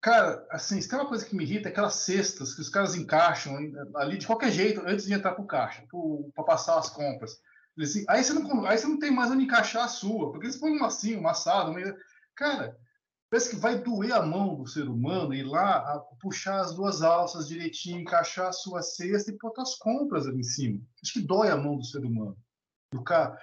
Cara, 0.00 0.44
assim, 0.50 0.80
se 0.80 0.88
tem 0.88 0.98
uma 0.98 1.08
coisa 1.08 1.24
que 1.24 1.36
me 1.36 1.44
irrita, 1.44 1.68
é 1.68 1.70
aquelas 1.70 1.94
cestas 1.94 2.52
que 2.52 2.62
os 2.62 2.68
caras 2.68 2.96
encaixam 2.96 3.56
ali 3.94 4.18
de 4.18 4.26
qualquer 4.26 4.50
jeito 4.50 4.80
antes 4.80 5.06
de 5.06 5.14
entrar 5.14 5.36
pro 5.36 5.46
caixa, 5.46 5.86
para 6.34 6.44
passar 6.44 6.76
as 6.76 6.90
compras. 6.90 7.40
Assim, 7.80 8.04
aí, 8.08 8.22
você 8.22 8.32
não, 8.32 8.66
aí 8.66 8.76
você 8.76 8.86
não 8.86 8.98
tem 8.98 9.10
mais 9.10 9.30
onde 9.30 9.44
encaixar 9.44 9.84
a 9.84 9.88
sua, 9.88 10.30
porque 10.30 10.46
eles 10.46 10.58
põem 10.58 10.80
assim, 10.84 11.16
uma 11.16 11.30
assada, 11.30 11.70
uma... 11.70 11.80
Cara, 12.34 12.76
Parece 13.32 13.48
que 13.48 13.56
vai 13.56 13.78
doer 13.78 14.12
a 14.12 14.20
mão 14.20 14.56
do 14.56 14.68
ser 14.68 14.86
humano 14.86 15.32
ir 15.32 15.42
lá 15.42 15.98
puxar 16.20 16.60
as 16.60 16.74
duas 16.74 17.00
alças 17.00 17.48
direitinho, 17.48 18.02
encaixar 18.02 18.48
a 18.48 18.52
sua 18.52 18.82
cesta 18.82 19.30
e 19.30 19.38
botar 19.38 19.62
as 19.62 19.74
compras 19.76 20.26
ali 20.26 20.40
em 20.40 20.42
cima. 20.42 20.78
Acho 21.02 21.14
que 21.14 21.26
dói 21.26 21.48
a 21.48 21.56
mão 21.56 21.78
do 21.78 21.82
ser 21.82 22.04
humano. 22.04 22.36
O 22.94 23.02
cara, 23.02 23.34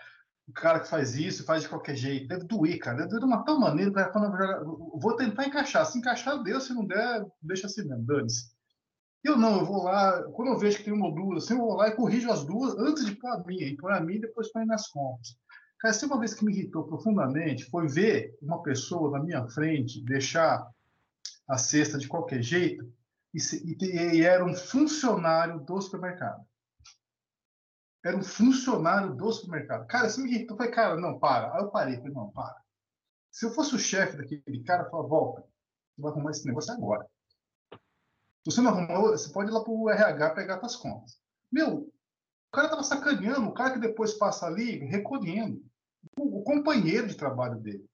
o 0.47 0.53
cara 0.53 0.79
que 0.79 0.87
faz 0.87 1.15
isso, 1.15 1.43
faz 1.43 1.63
de 1.63 1.69
qualquer 1.69 1.95
jeito, 1.95 2.27
deve 2.27 2.43
doer, 2.43 2.77
cara. 2.77 2.97
Deve 2.97 3.09
doer 3.09 3.21
de 3.21 3.25
uma 3.25 3.43
tal 3.43 3.59
maneira 3.59 3.91
que 3.91 4.19
vou 5.01 5.15
tentar 5.15 5.47
encaixar. 5.47 5.83
Se 5.87 5.97
encaixar, 5.97 6.43
Deus, 6.43 6.65
se 6.65 6.73
não 6.75 6.85
der, 6.85 7.25
deixa 7.41 7.65
assim 7.65 7.81
mesmo, 7.81 8.05
dane-se. 8.05 8.51
Eu 9.23 9.37
não, 9.37 9.59
eu 9.59 9.65
vou 9.65 9.83
lá, 9.83 10.23
quando 10.31 10.49
eu 10.49 10.57
vejo 10.57 10.77
que 10.77 10.85
tem 10.85 10.93
uma 10.93 11.07
ou 11.07 11.13
duas, 11.13 11.43
assim, 11.43 11.53
eu 11.53 11.59
vou 11.59 11.75
lá 11.75 11.89
e 11.89 11.95
corrijo 11.95 12.31
as 12.31 12.45
duas 12.45 12.77
antes 12.77 13.05
de 13.05 13.15
pôr 13.15 13.29
a 13.31 13.43
minha. 13.43 13.67
E 13.67 13.75
pôr 13.75 13.91
a 13.91 13.99
minha 13.99 14.17
e 14.17 14.21
depois 14.21 14.51
põe 14.51 14.65
nas 14.65 14.87
compras. 14.87 15.37
Cara, 15.79 15.93
se 15.93 16.05
uma 16.05 16.19
vez 16.19 16.33
que 16.33 16.43
me 16.43 16.53
irritou 16.53 16.85
profundamente 16.85 17.69
foi 17.69 17.87
ver 17.87 18.37
uma 18.41 18.61
pessoa 18.61 19.11
na 19.11 19.23
minha 19.23 19.47
frente 19.47 20.03
deixar 20.03 20.69
a 21.47 21.57
cesta 21.57 21.97
de 21.97 22.07
qualquer 22.07 22.41
jeito 22.41 22.91
e, 23.33 23.39
se, 23.39 23.63
e, 23.65 24.17
e 24.17 24.21
era 24.21 24.43
um 24.43 24.53
funcionário 24.53 25.59
do 25.61 25.81
supermercado. 25.81 26.45
Era 28.03 28.15
um 28.15 28.23
funcionário 28.23 29.15
do 29.15 29.31
supermercado. 29.31 29.85
Cara, 29.87 30.07
isso 30.07 30.21
me 30.21 30.29
irritou. 30.29 30.55
Eu 30.55 30.57
falei, 30.57 30.71
cara, 30.71 30.95
não, 30.95 31.19
para. 31.19 31.53
Aí 31.53 31.61
eu 31.61 31.69
parei, 31.69 31.97
falei, 31.97 32.13
não, 32.13 32.29
para. 32.29 32.61
Se 33.31 33.45
eu 33.45 33.51
fosse 33.51 33.75
o 33.75 33.79
chefe 33.79 34.17
daquele 34.17 34.63
cara, 34.63 34.83
eu 34.83 34.89
falava, 34.89 35.09
volta, 35.09 35.41
você 35.41 36.01
vai 36.01 36.11
arrumar 36.11 36.31
esse 36.31 36.45
negócio 36.45 36.73
agora. 36.73 37.05
Você 38.45 38.61
não 38.61 38.71
arrumou, 38.71 39.09
você 39.11 39.31
pode 39.31 39.49
ir 39.49 39.53
lá 39.53 39.63
para 39.63 39.73
o 39.73 39.89
RH 39.89 40.29
pegar 40.31 40.59
suas 40.59 40.75
contas. 40.75 41.19
Meu, 41.51 41.79
o 41.79 42.51
cara 42.51 42.69
tava 42.69 42.83
sacaneando, 42.83 43.47
o 43.47 43.53
cara 43.53 43.73
que 43.73 43.79
depois 43.79 44.13
passa 44.13 44.47
ali 44.47 44.79
recolhendo 44.79 45.63
o, 46.17 46.43
companheiro 46.43 47.07
de 47.07 47.15
trabalho 47.15 47.59
dele. 47.59 47.87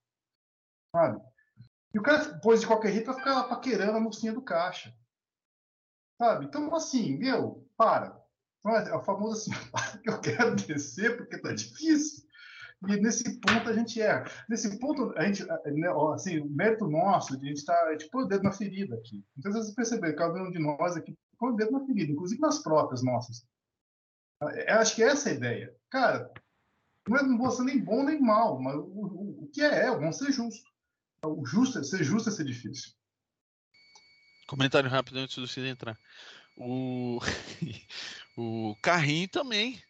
Sabe? 0.95 1.21
E 1.93 1.99
o 1.99 2.03
cara 2.03 2.39
pôs 2.39 2.61
de 2.61 2.67
qualquer 2.67 2.91
jeito 2.91 3.05
para 3.05 3.15
ficar 3.15 3.33
lá 3.33 3.43
paquerando 3.47 3.97
a 3.97 4.01
mocinha 4.01 4.33
do 4.33 4.41
caixa. 4.41 4.95
Sabe? 6.17 6.45
Então, 6.45 6.73
assim, 6.73 7.17
meu, 7.17 7.67
para. 7.75 8.21
Então, 8.59 8.75
é, 8.75 8.89
é 8.89 8.95
o 8.95 9.03
famoso 9.03 9.33
assim, 9.33 9.51
eu 10.05 10.19
quero 10.19 10.55
descer 10.55 11.17
porque 11.17 11.37
tá 11.39 11.53
difícil. 11.53 12.24
E 12.87 12.97
nesse 12.97 13.39
ponto 13.39 13.69
a 13.69 13.73
gente 13.73 14.01
é. 14.01 14.23
Nesse 14.49 14.77
ponto, 14.79 15.13
a 15.17 15.25
gente, 15.25 15.43
né, 15.45 15.87
assim, 16.13 16.39
o 16.39 16.49
mérito 16.49 16.87
nosso, 16.87 17.33
a 17.33 17.37
gente 17.37 17.57
está, 17.57 17.73
a 17.73 18.17
o 18.17 18.25
dedo 18.25 18.43
na 18.43 18.51
ferida 18.51 18.95
aqui. 18.95 19.23
Então, 19.37 19.51
vocês 19.51 19.73
perceberam, 19.73 20.15
cada 20.15 20.43
um 20.43 20.51
de 20.51 20.59
nós 20.59 20.95
aqui 20.95 21.17
põe 21.37 21.51
o 21.51 21.55
dedo 21.55 21.71
na 21.71 21.85
ferida, 21.85 22.11
inclusive 22.11 22.39
nas 22.41 22.59
próprias 22.59 23.03
nossas. 23.03 23.45
Eu 24.41 24.75
acho 24.75 24.95
que 24.95 25.03
essa 25.03 25.29
é 25.29 25.31
a 25.31 25.35
ideia. 25.35 25.75
Cara, 25.89 26.31
não, 27.07 27.17
é, 27.17 27.23
não 27.23 27.37
vou 27.37 27.51
ser 27.51 27.63
nem 27.63 27.79
bom 27.79 28.03
nem 28.03 28.19
mal, 28.19 28.59
mas 28.61 28.75
o, 28.75 28.79
o, 28.79 29.43
o 29.43 29.49
que 29.53 29.61
é, 29.61 29.87
é 29.87 29.97
bom 29.97 30.11
ser 30.11 30.31
justo. 30.31 30.69
O 31.23 31.45
justo, 31.45 31.83
ser 31.83 32.03
justo 32.03 32.29
é 32.29 32.31
ser 32.31 32.45
difícil. 32.45 32.91
Comentário 34.47 34.89
rápido 34.89 35.17
antes 35.17 35.35
do 35.37 35.47
Cid 35.47 35.67
entrar. 35.67 35.97
O, 36.57 37.19
o 38.37 38.75
carrinho 38.81 39.27
também. 39.27 39.81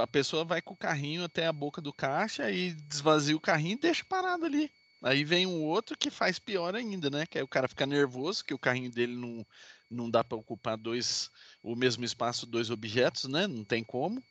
A 0.00 0.06
pessoa 0.06 0.44
vai 0.44 0.62
com 0.62 0.74
o 0.74 0.76
carrinho 0.76 1.24
até 1.24 1.46
a 1.46 1.52
boca 1.52 1.80
do 1.80 1.92
caixa 1.92 2.50
e 2.50 2.72
desvazia 2.72 3.36
o 3.36 3.40
carrinho 3.40 3.74
e 3.74 3.80
deixa 3.80 4.04
parado 4.04 4.44
ali. 4.44 4.70
Aí 5.02 5.24
vem 5.24 5.46
um 5.46 5.64
outro 5.64 5.98
que 5.98 6.10
faz 6.10 6.38
pior 6.38 6.76
ainda, 6.76 7.10
né? 7.10 7.26
Que 7.26 7.38
aí 7.38 7.44
o 7.44 7.48
cara 7.48 7.66
fica 7.66 7.84
nervoso, 7.84 8.44
que 8.44 8.54
o 8.54 8.58
carrinho 8.58 8.90
dele 8.92 9.16
não, 9.16 9.44
não 9.90 10.08
dá 10.08 10.22
para 10.22 10.38
ocupar 10.38 10.76
dois 10.76 11.28
o 11.64 11.74
mesmo 11.74 12.04
espaço, 12.04 12.46
dois 12.46 12.70
objetos, 12.70 13.24
né? 13.24 13.48
Não 13.48 13.64
tem 13.64 13.82
como. 13.82 14.22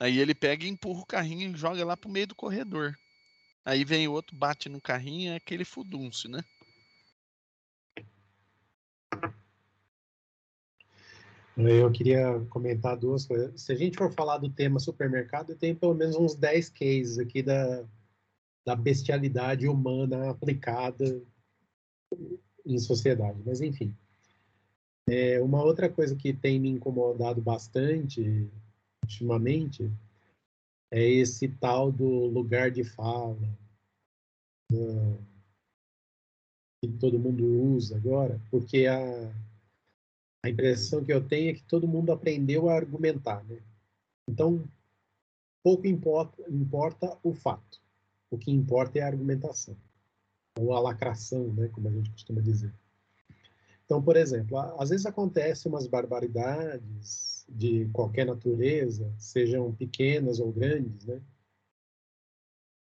Aí 0.00 0.18
ele 0.18 0.34
pega 0.34 0.64
e 0.64 0.68
empurra 0.68 1.00
o 1.02 1.06
carrinho 1.06 1.54
e 1.54 1.58
joga 1.58 1.84
lá 1.84 1.96
pro 1.96 2.10
meio 2.10 2.26
do 2.26 2.34
corredor. 2.34 2.96
Aí 3.64 3.84
vem 3.84 4.08
outro, 4.08 4.36
bate 4.36 4.68
no 4.68 4.80
carrinho, 4.80 5.32
é 5.32 5.36
aquele 5.36 5.64
fudunço, 5.64 6.28
né? 6.28 6.42
Eu 11.56 11.90
queria 11.92 12.40
comentar 12.50 12.96
duas 12.96 13.26
coisas. 13.26 13.60
Se 13.60 13.72
a 13.72 13.76
gente 13.76 13.96
for 13.96 14.12
falar 14.12 14.38
do 14.38 14.50
tema 14.50 14.80
supermercado, 14.80 15.54
tem 15.54 15.74
pelo 15.74 15.94
menos 15.94 16.16
uns 16.16 16.34
10 16.34 16.70
cases 16.70 17.18
aqui 17.18 17.42
da, 17.42 17.84
da 18.66 18.74
bestialidade 18.74 19.68
humana 19.68 20.30
aplicada 20.30 21.22
em 22.66 22.78
sociedade. 22.78 23.40
Mas, 23.44 23.60
enfim. 23.60 23.94
É, 25.08 25.40
uma 25.40 25.62
outra 25.62 25.88
coisa 25.88 26.16
que 26.16 26.32
tem 26.32 26.58
me 26.58 26.70
incomodado 26.70 27.40
bastante 27.40 28.50
ultimamente 29.04 29.90
é 30.90 31.02
esse 31.02 31.48
tal 31.48 31.92
do 31.92 32.26
lugar 32.26 32.70
de 32.70 32.82
fala 32.84 33.38
né, 34.72 35.18
que 36.80 36.88
todo 36.98 37.18
mundo 37.18 37.44
usa 37.44 37.96
agora, 37.96 38.40
porque 38.50 38.86
a, 38.86 39.32
a 40.44 40.50
impressão 40.50 41.02
que 41.02 41.10
eu 41.10 41.26
tenho 41.26 41.50
é 41.50 41.54
que 41.54 41.62
todo 41.62 41.88
mundo 41.88 42.12
aprendeu 42.12 42.68
a 42.68 42.74
argumentar, 42.74 43.42
né? 43.44 43.62
Então, 44.28 44.62
pouco 45.62 45.86
importa, 45.86 46.44
importa 46.50 47.16
o 47.22 47.32
fato. 47.32 47.80
O 48.30 48.36
que 48.36 48.50
importa 48.50 48.98
é 48.98 49.02
a 49.02 49.06
argumentação, 49.06 49.74
ou 50.58 50.74
a 50.74 50.80
lacração, 50.80 51.50
né, 51.54 51.68
como 51.68 51.88
a 51.88 51.92
gente 51.92 52.10
costuma 52.10 52.42
dizer. 52.42 52.70
Então, 53.86 54.02
por 54.02 54.16
exemplo, 54.16 54.58
às 54.78 54.90
vezes 54.90 55.06
acontecem 55.06 55.72
umas 55.72 55.86
barbaridades 55.86 57.46
de 57.48 57.88
qualquer 57.94 58.26
natureza, 58.26 59.10
sejam 59.16 59.72
pequenas 59.72 60.40
ou 60.40 60.52
grandes, 60.52 61.06
né? 61.06 61.22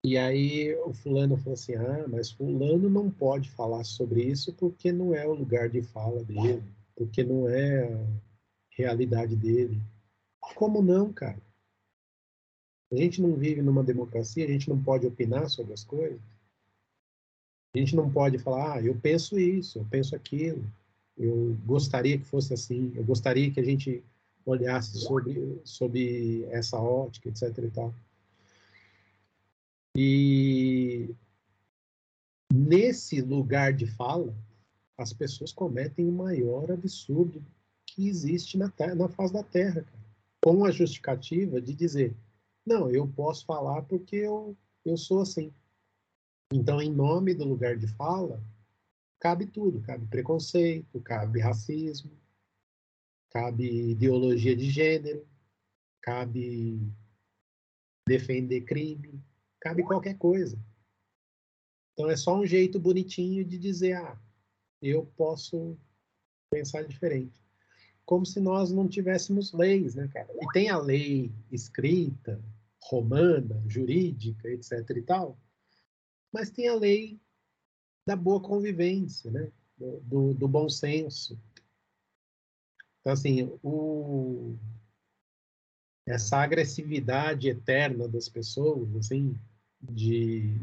E 0.04 0.18
aí 0.18 0.76
o 0.86 0.92
fulano 0.92 1.38
falou 1.38 1.54
assim: 1.54 1.76
ah, 1.76 2.08
mas 2.08 2.32
fulano 2.32 2.90
não 2.90 3.12
pode 3.12 3.50
falar 3.52 3.84
sobre 3.84 4.24
isso 4.24 4.54
porque 4.54 4.92
não 4.92 5.14
é 5.14 5.28
o 5.28 5.36
lugar 5.36 5.70
de 5.70 5.82
fala 5.84 6.24
dele, 6.24 6.64
porque 6.96 7.24
não 7.24 7.48
é 7.50 7.94
a 7.94 8.08
realidade 8.72 9.36
dele. 9.36 9.82
Como 10.40 10.82
não, 10.82 11.12
cara? 11.12 11.42
A 12.92 12.96
gente 12.96 13.22
não 13.22 13.36
vive 13.36 13.62
numa 13.62 13.84
democracia, 13.84 14.46
a 14.46 14.52
gente 14.52 14.70
não 14.70 14.82
pode 14.82 15.08
opinar 15.08 15.50
sobre 15.50 15.74
as 15.74 15.84
coisas. 15.84 16.20
A 17.76 17.80
gente 17.80 17.96
não 17.96 18.12
pode 18.12 18.38
falar, 18.38 18.78
ah, 18.78 18.82
eu 18.82 18.96
penso 19.00 19.40
isso, 19.40 19.80
eu 19.80 19.86
penso 19.90 20.16
aquilo 20.16 20.64
eu 21.18 21.56
gostaria 21.66 22.18
que 22.18 22.26
fosse 22.26 22.54
assim, 22.54 22.92
eu 22.96 23.04
gostaria 23.04 23.52
que 23.52 23.60
a 23.60 23.64
gente 23.64 24.04
olhasse 24.46 24.98
sobre, 25.00 25.62
sobre 25.64 26.44
essa 26.46 26.78
ótica, 26.78 27.30
etc. 27.30 27.58
E, 27.58 27.72
tal. 27.72 27.94
e 29.96 31.16
nesse 32.52 33.22
lugar 33.22 33.74
de 33.74 33.86
fala, 33.86 34.36
as 34.98 35.14
pessoas 35.14 35.52
cometem 35.52 36.08
o 36.08 36.12
maior 36.12 36.72
absurdo 36.72 37.44
que 37.86 38.08
existe 38.08 38.58
na, 38.58 38.70
terra, 38.70 38.96
na 38.96 39.10
face 39.10 39.34
da 39.34 39.44
Terra, 39.44 39.84
cara, 39.84 40.04
com 40.42 40.66
a 40.66 40.72
justificativa 40.72 41.62
de 41.62 41.74
dizer, 41.74 42.16
não, 42.66 42.90
eu 42.90 43.08
posso 43.08 43.46
falar 43.46 43.82
porque 43.84 44.16
eu, 44.16 44.58
eu 44.86 44.98
sou 44.98 45.22
assim. 45.22 45.54
Então, 46.52 46.82
em 46.82 46.92
nome 46.92 47.34
do 47.34 47.46
lugar 47.46 47.78
de 47.78 47.88
fala, 47.88 48.44
cabe 49.20 49.46
tudo, 49.46 49.82
cabe 49.82 50.06
preconceito, 50.08 51.00
cabe 51.02 51.40
racismo, 51.40 52.12
cabe 53.32 53.92
ideologia 53.92 54.56
de 54.56 54.70
gênero, 54.70 55.26
cabe 56.02 56.80
defender 58.08 58.62
crime, 58.62 59.24
cabe 59.60 59.84
qualquer 59.84 60.18
coisa. 60.18 60.60
Então 61.94 62.10
é 62.10 62.18
só 62.18 62.36
um 62.38 62.46
jeito 62.46 62.80
bonitinho 62.80 63.46
de 63.46 63.58
dizer, 63.58 63.94
ah, 63.94 64.20
eu 64.90 65.06
posso 65.18 65.78
pensar 66.50 66.84
diferente. 66.84 67.42
Como 68.06 68.26
se 68.26 68.40
nós 68.40 68.72
não 68.72 68.88
tivéssemos 68.88 69.54
leis, 69.54 69.96
né, 69.96 70.08
cara? 70.10 70.32
E 70.42 70.48
tem 70.52 70.70
a 70.70 70.78
lei 70.78 71.32
escrita, 71.52 72.40
romana, 72.84 73.64
jurídica, 73.68 74.50
etc 74.50 74.90
e 74.90 75.02
tal, 75.02 75.38
mas 76.32 76.50
tem 76.50 76.68
a 76.68 76.76
lei 76.76 77.20
da 78.06 78.16
boa 78.16 78.42
convivência, 78.42 79.32
né? 79.32 79.52
do, 79.78 80.34
do 80.34 80.48
bom 80.48 80.70
senso. 80.70 81.38
Então, 83.00 83.14
assim, 83.14 83.52
o, 83.62 84.56
essa 86.06 86.38
agressividade 86.38 87.50
eterna 87.50 88.08
das 88.08 88.30
pessoas, 88.30 88.96
assim, 88.96 89.36
de 89.82 90.56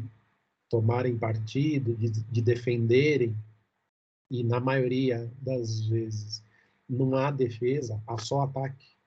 tomarem 0.69 1.17
partido, 1.17 1.95
de, 1.95 2.09
de 2.09 2.41
defenderem, 2.41 3.35
e 4.31 4.45
na 4.45 4.61
maioria 4.61 5.29
das 5.41 5.85
vezes 5.87 6.41
não 6.87 7.13
há 7.15 7.29
defesa, 7.29 8.01
há 8.07 8.17
só 8.17 8.43
ataque. 8.43 8.97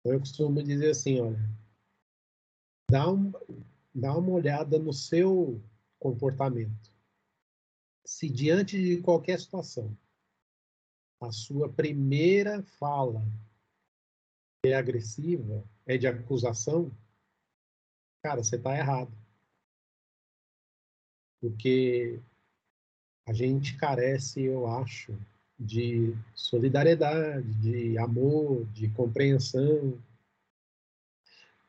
Então, 0.00 0.14
eu 0.14 0.18
costumo 0.18 0.60
dizer 0.60 0.90
assim, 0.90 1.20
olha, 1.20 1.38
dá, 2.90 3.08
um, 3.08 3.30
dá 3.94 4.16
uma 4.16 4.32
olhada 4.32 4.76
no 4.76 4.92
seu 4.92 5.62
comportamento. 6.00 6.92
Se 8.04 8.28
diante 8.28 8.76
de 8.76 9.00
qualquer 9.00 9.38
situação, 9.38 9.96
a 11.20 11.30
sua 11.30 11.72
primeira 11.72 12.64
fala 12.64 13.24
é 14.64 14.74
agressiva, 14.74 15.64
é 15.86 15.96
de 15.96 16.08
acusação, 16.08 16.90
cara, 18.20 18.42
você 18.42 18.56
está 18.56 18.76
errado. 18.76 19.16
Porque 21.40 22.20
a 23.26 23.32
gente 23.32 23.76
carece, 23.76 24.42
eu 24.42 24.66
acho, 24.66 25.12
de 25.58 26.14
solidariedade, 26.34 27.52
de 27.54 27.98
amor, 27.98 28.64
de 28.66 28.88
compreensão, 28.90 29.98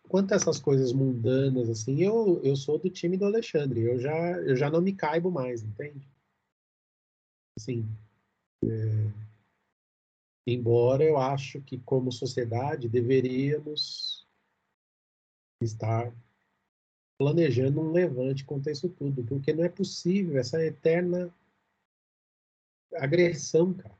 quanto 0.07 0.33
a 0.33 0.35
essas 0.35 0.59
coisas 0.59 0.93
mundanas, 0.93 1.69
assim, 1.69 2.01
eu, 2.01 2.41
eu 2.43 2.55
sou 2.55 2.77
do 2.77 2.89
time 2.89 3.17
do 3.17 3.25
Alexandre. 3.25 3.81
Eu 3.81 3.99
já, 3.99 4.39
eu 4.41 4.55
já 4.55 4.69
não 4.69 4.81
me 4.81 4.93
caibo 4.93 5.31
mais, 5.31 5.63
entende? 5.63 6.07
Assim, 7.57 7.85
é, 8.63 9.11
embora 10.45 11.03
eu 11.03 11.17
acho 11.17 11.61
que 11.61 11.79
como 11.79 12.11
sociedade 12.11 12.87
deveríamos 12.87 14.27
estar 15.61 16.13
planejando 17.17 17.81
um 17.81 17.91
levante 17.91 18.45
contra 18.45 18.71
isso 18.71 18.87
tudo, 18.89 19.23
porque 19.25 19.51
não 19.51 19.63
é 19.63 19.69
possível 19.69 20.37
essa 20.37 20.63
eterna 20.63 21.33
agressão, 23.03 23.73
cara. 23.73 23.97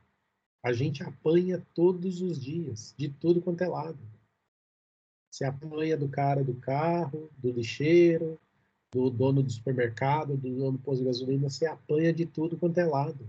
A 0.62 0.72
gente 0.72 1.02
apanha 1.02 1.64
todos 1.74 2.20
os 2.20 2.40
dias, 2.40 2.94
de 2.96 3.08
tudo 3.08 3.40
quanto 3.40 3.62
é 3.62 3.68
lado. 3.68 3.98
Você 5.30 5.44
apanha 5.44 5.96
do 5.96 6.08
cara 6.08 6.42
do 6.42 6.54
carro, 6.54 7.30
do 7.36 7.52
lixeiro, 7.52 8.40
do 8.90 9.10
dono 9.10 9.42
do 9.42 9.50
supermercado, 9.50 10.36
do 10.36 10.50
dono 10.50 10.72
do 10.72 10.78
posto 10.78 11.00
de 11.00 11.06
gasolina, 11.06 11.48
você 11.48 11.66
apanha 11.66 12.12
de 12.12 12.26
tudo 12.26 12.56
quanto 12.56 12.78
é 12.78 12.84
lado. 12.84 13.28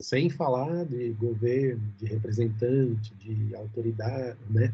Sem 0.00 0.30
falar 0.30 0.84
de 0.86 1.12
governo, 1.14 1.92
de 1.96 2.06
representante, 2.06 3.12
de 3.16 3.54
autoridade, 3.56 4.38
né? 4.48 4.72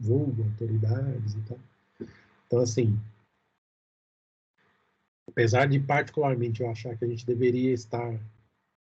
Vulgo, 0.00 0.42
autoridades 0.44 1.34
e 1.34 1.42
tal. 1.42 1.58
Então, 2.46 2.60
assim, 2.60 2.98
apesar 5.32 5.66
de 5.66 5.80
particularmente 5.80 6.60
eu 6.60 6.70
achar 6.70 6.96
que 6.96 7.04
a 7.04 7.08
gente 7.08 7.26
deveria 7.26 7.72
estar 7.72 8.20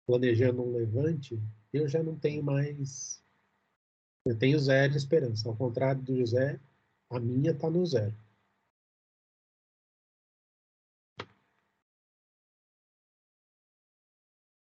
planejando 0.07 0.63
um 0.63 0.73
levante, 0.73 1.39
eu 1.73 1.89
já 1.89 2.03
não 2.03 2.17
tenho 2.17 2.43
mais 2.43 3.23
eu 4.25 4.37
tenho 4.37 4.59
zero 4.59 4.91
de 4.91 4.99
esperança. 4.99 5.49
Ao 5.49 5.57
contrário 5.57 6.03
do 6.03 6.17
José, 6.17 6.59
a 7.11 7.21
minha 7.21 7.53
está 7.53 7.71
no 7.71 7.87
zero. 7.87 8.15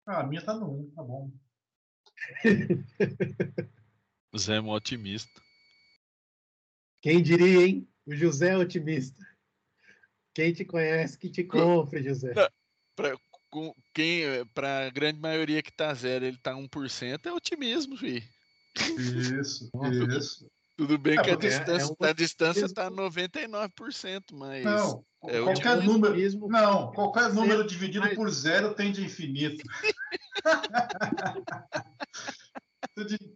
Ah, 0.06 0.20
a 0.20 0.26
minha 0.26 0.40
está 0.40 0.54
no 0.54 0.70
um, 0.70 0.90
tá 0.90 1.02
bom. 1.02 1.30
O 4.34 4.38
Zé 4.38 4.56
é 4.56 4.60
um 4.62 4.70
otimista. 4.70 5.42
Quem 7.02 7.22
diria, 7.22 7.66
hein? 7.66 7.86
O 8.06 8.14
José 8.14 8.48
é 8.48 8.56
otimista. 8.56 9.22
Quem 10.34 10.52
te 10.52 10.64
conhece 10.64 11.18
que 11.18 11.28
te 11.28 11.44
compre, 11.44 12.02
José. 12.02 12.32
Para 12.96 13.16
quem, 13.92 14.22
para 14.54 14.86
a 14.86 14.90
grande 14.90 15.20
maioria 15.20 15.62
que 15.62 15.70
está 15.70 15.92
zero, 15.94 16.24
ele 16.24 16.36
está 16.36 16.54
1%, 16.54 17.26
é 17.26 17.32
otimismo, 17.32 17.96
filho. 17.96 18.22
Isso, 18.98 19.70
isso. 20.18 20.46
Tudo 20.74 20.96
bem 20.96 21.18
É, 21.18 21.22
que 21.22 21.30
a 21.30 21.34
é- 21.34 21.36
distância, 21.36 21.82
é 21.84 21.86
um 21.86 21.96
a 22.08 22.12
distância 22.14 22.64
está 22.64 22.90
99%, 22.90 24.22
mas 24.32 24.64
Não, 24.64 25.04
é 25.28 25.38
o 25.40 25.44
qualquer 25.44 25.78
tipo- 25.80 25.92
número. 25.92 26.48
Não, 26.48 26.92
qualquer 26.92 27.22
Zero. 27.24 27.34
número 27.34 27.66
dividido 27.66 28.06
Mas- 28.06 28.14
por 28.14 28.30
zero 28.30 28.74
tende 28.74 29.02
a 29.02 29.04
infinito. 29.04 29.62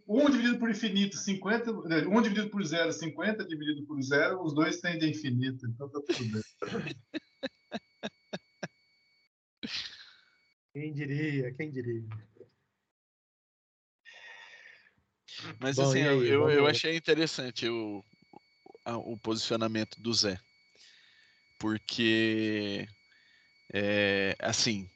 Um 0.07 0.29
dividido 0.29 0.59
por 0.59 0.69
infinito, 0.69 1.17
50. 1.17 1.71
Um 2.07 2.21
dividido 2.21 2.49
por 2.49 2.63
zero, 2.63 2.93
50 2.93 3.45
dividido 3.45 3.85
por 3.87 4.01
zero, 4.01 4.41
os 4.43 4.53
dois 4.53 4.79
tendem 4.79 5.09
a 5.09 5.11
infinito. 5.11 5.65
Então 5.67 5.89
tá 5.89 5.99
tudo 6.07 6.25
bem. 6.31 6.43
Quem 10.73 10.93
diria, 10.93 11.51
quem 11.55 11.71
diria. 11.71 12.03
Mas 15.59 15.75
Bom, 15.75 15.89
assim, 15.89 15.99
eu, 15.99 16.21
aí, 16.21 16.27
eu, 16.27 16.49
eu 16.49 16.63
lá. 16.65 16.69
achei 16.69 16.95
interessante 16.95 17.67
o, 17.67 18.03
a- 18.85 18.97
o 18.97 19.17
posicionamento 19.17 19.99
do 19.99 20.13
Zé. 20.13 20.39
Porque, 21.59 22.87
é, 23.73 24.35
assim, 24.39 24.87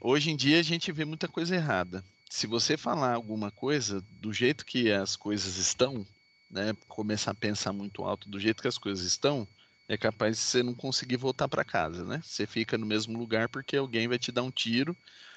hoje 0.00 0.30
em 0.30 0.36
dia 0.36 0.60
a 0.60 0.62
gente 0.62 0.92
vê 0.92 1.04
muita 1.04 1.26
coisa 1.26 1.56
errada. 1.56 2.04
Se 2.32 2.46
você 2.46 2.78
falar 2.78 3.12
alguma 3.12 3.50
coisa 3.50 4.00
do 4.08 4.32
jeito 4.32 4.64
que 4.64 4.90
as 4.90 5.16
coisas 5.16 5.58
estão, 5.58 6.06
né, 6.50 6.72
começar 6.88 7.32
a 7.32 7.34
pensar 7.34 7.74
muito 7.74 8.02
alto 8.04 8.26
do 8.30 8.40
jeito 8.40 8.62
que 8.62 8.68
as 8.68 8.78
coisas 8.78 9.04
estão, 9.04 9.46
é 9.86 9.98
capaz 9.98 10.38
de 10.38 10.42
você 10.42 10.62
não 10.62 10.74
conseguir 10.74 11.18
voltar 11.18 11.46
para 11.46 11.62
casa, 11.62 12.06
né? 12.06 12.22
Você 12.24 12.46
fica 12.46 12.78
no 12.78 12.86
mesmo 12.86 13.18
lugar 13.18 13.50
porque 13.50 13.76
alguém 13.76 14.08
vai 14.08 14.18
te 14.18 14.32
dar 14.32 14.44
um 14.44 14.50
tiro, 14.50 14.96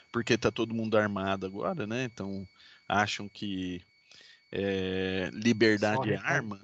porque 0.09 0.37
tá 0.37 0.49
todo 0.49 0.73
mundo 0.73 0.97
armado 0.97 1.45
agora, 1.45 1.85
né? 1.85 2.05
Então 2.05 2.47
acham 2.87 3.27
que 3.27 3.83
é, 4.49 5.29
liberdade 5.33 6.11
é 6.11 6.15
arma. 6.15 6.63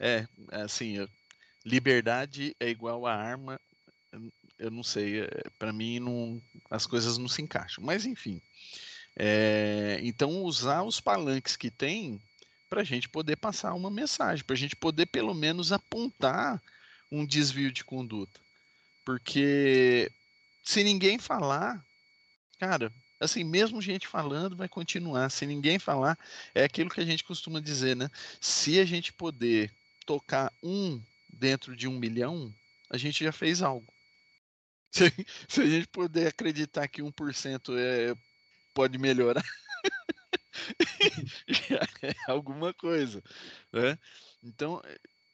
É, 0.00 0.26
assim, 0.50 0.96
liberdade 1.64 2.56
é 2.60 2.68
igual 2.68 3.06
a 3.06 3.14
arma. 3.14 3.60
eu- 4.12 4.32
Eu 4.58 4.70
não 4.70 4.82
sei, 4.84 5.26
para 5.58 5.72
mim 5.72 5.98
não, 6.00 6.40
as 6.70 6.86
coisas 6.86 7.18
não 7.18 7.28
se 7.28 7.42
encaixam. 7.42 7.84
Mas 7.84 8.06
enfim, 8.06 8.40
é, 9.16 10.00
então 10.02 10.42
usar 10.42 10.82
os 10.82 11.00
palanques 11.00 11.56
que 11.56 11.70
tem 11.70 12.20
para 12.68 12.80
a 12.80 12.84
gente 12.84 13.08
poder 13.08 13.36
passar 13.36 13.74
uma 13.74 13.90
mensagem, 13.90 14.44
para 14.44 14.54
a 14.54 14.58
gente 14.58 14.76
poder 14.76 15.06
pelo 15.06 15.34
menos 15.34 15.72
apontar 15.72 16.62
um 17.10 17.26
desvio 17.26 17.70
de 17.70 17.84
conduta, 17.84 18.40
porque 19.04 20.10
se 20.64 20.82
ninguém 20.82 21.18
falar, 21.18 21.84
cara, 22.58 22.92
assim, 23.20 23.44
mesmo 23.44 23.80
gente 23.80 24.06
falando 24.06 24.56
vai 24.56 24.68
continuar. 24.68 25.30
Se 25.30 25.46
ninguém 25.46 25.78
falar, 25.78 26.18
é 26.54 26.64
aquilo 26.64 26.90
que 26.90 27.00
a 27.00 27.04
gente 27.04 27.24
costuma 27.24 27.60
dizer, 27.60 27.96
né? 27.96 28.08
Se 28.40 28.78
a 28.80 28.84
gente 28.84 29.12
poder 29.12 29.72
tocar 30.06 30.52
um 30.62 31.00
dentro 31.32 31.76
de 31.76 31.88
um 31.88 31.98
milhão, 31.98 32.52
a 32.90 32.96
gente 32.96 33.24
já 33.24 33.32
fez 33.32 33.62
algo. 33.62 33.92
Se, 35.48 35.60
a 35.60 35.66
gente 35.66 35.88
puder 35.88 36.28
acreditar 36.28 36.86
que 36.86 37.02
1% 37.02 37.74
é, 37.78 38.14
pode 38.74 38.98
melhorar, 38.98 39.44
é 42.02 42.14
alguma 42.26 42.72
coisa, 42.74 43.22
né? 43.72 43.98
Então, 44.42 44.80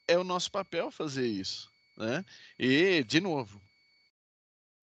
é 0.07 0.19
o 0.19 0.25
nosso 0.25 0.51
papel 0.51 0.91
fazer 0.91 1.27
isso, 1.27 1.71
né? 1.97 2.25
E, 2.59 3.03
de 3.05 3.21
novo, 3.21 3.61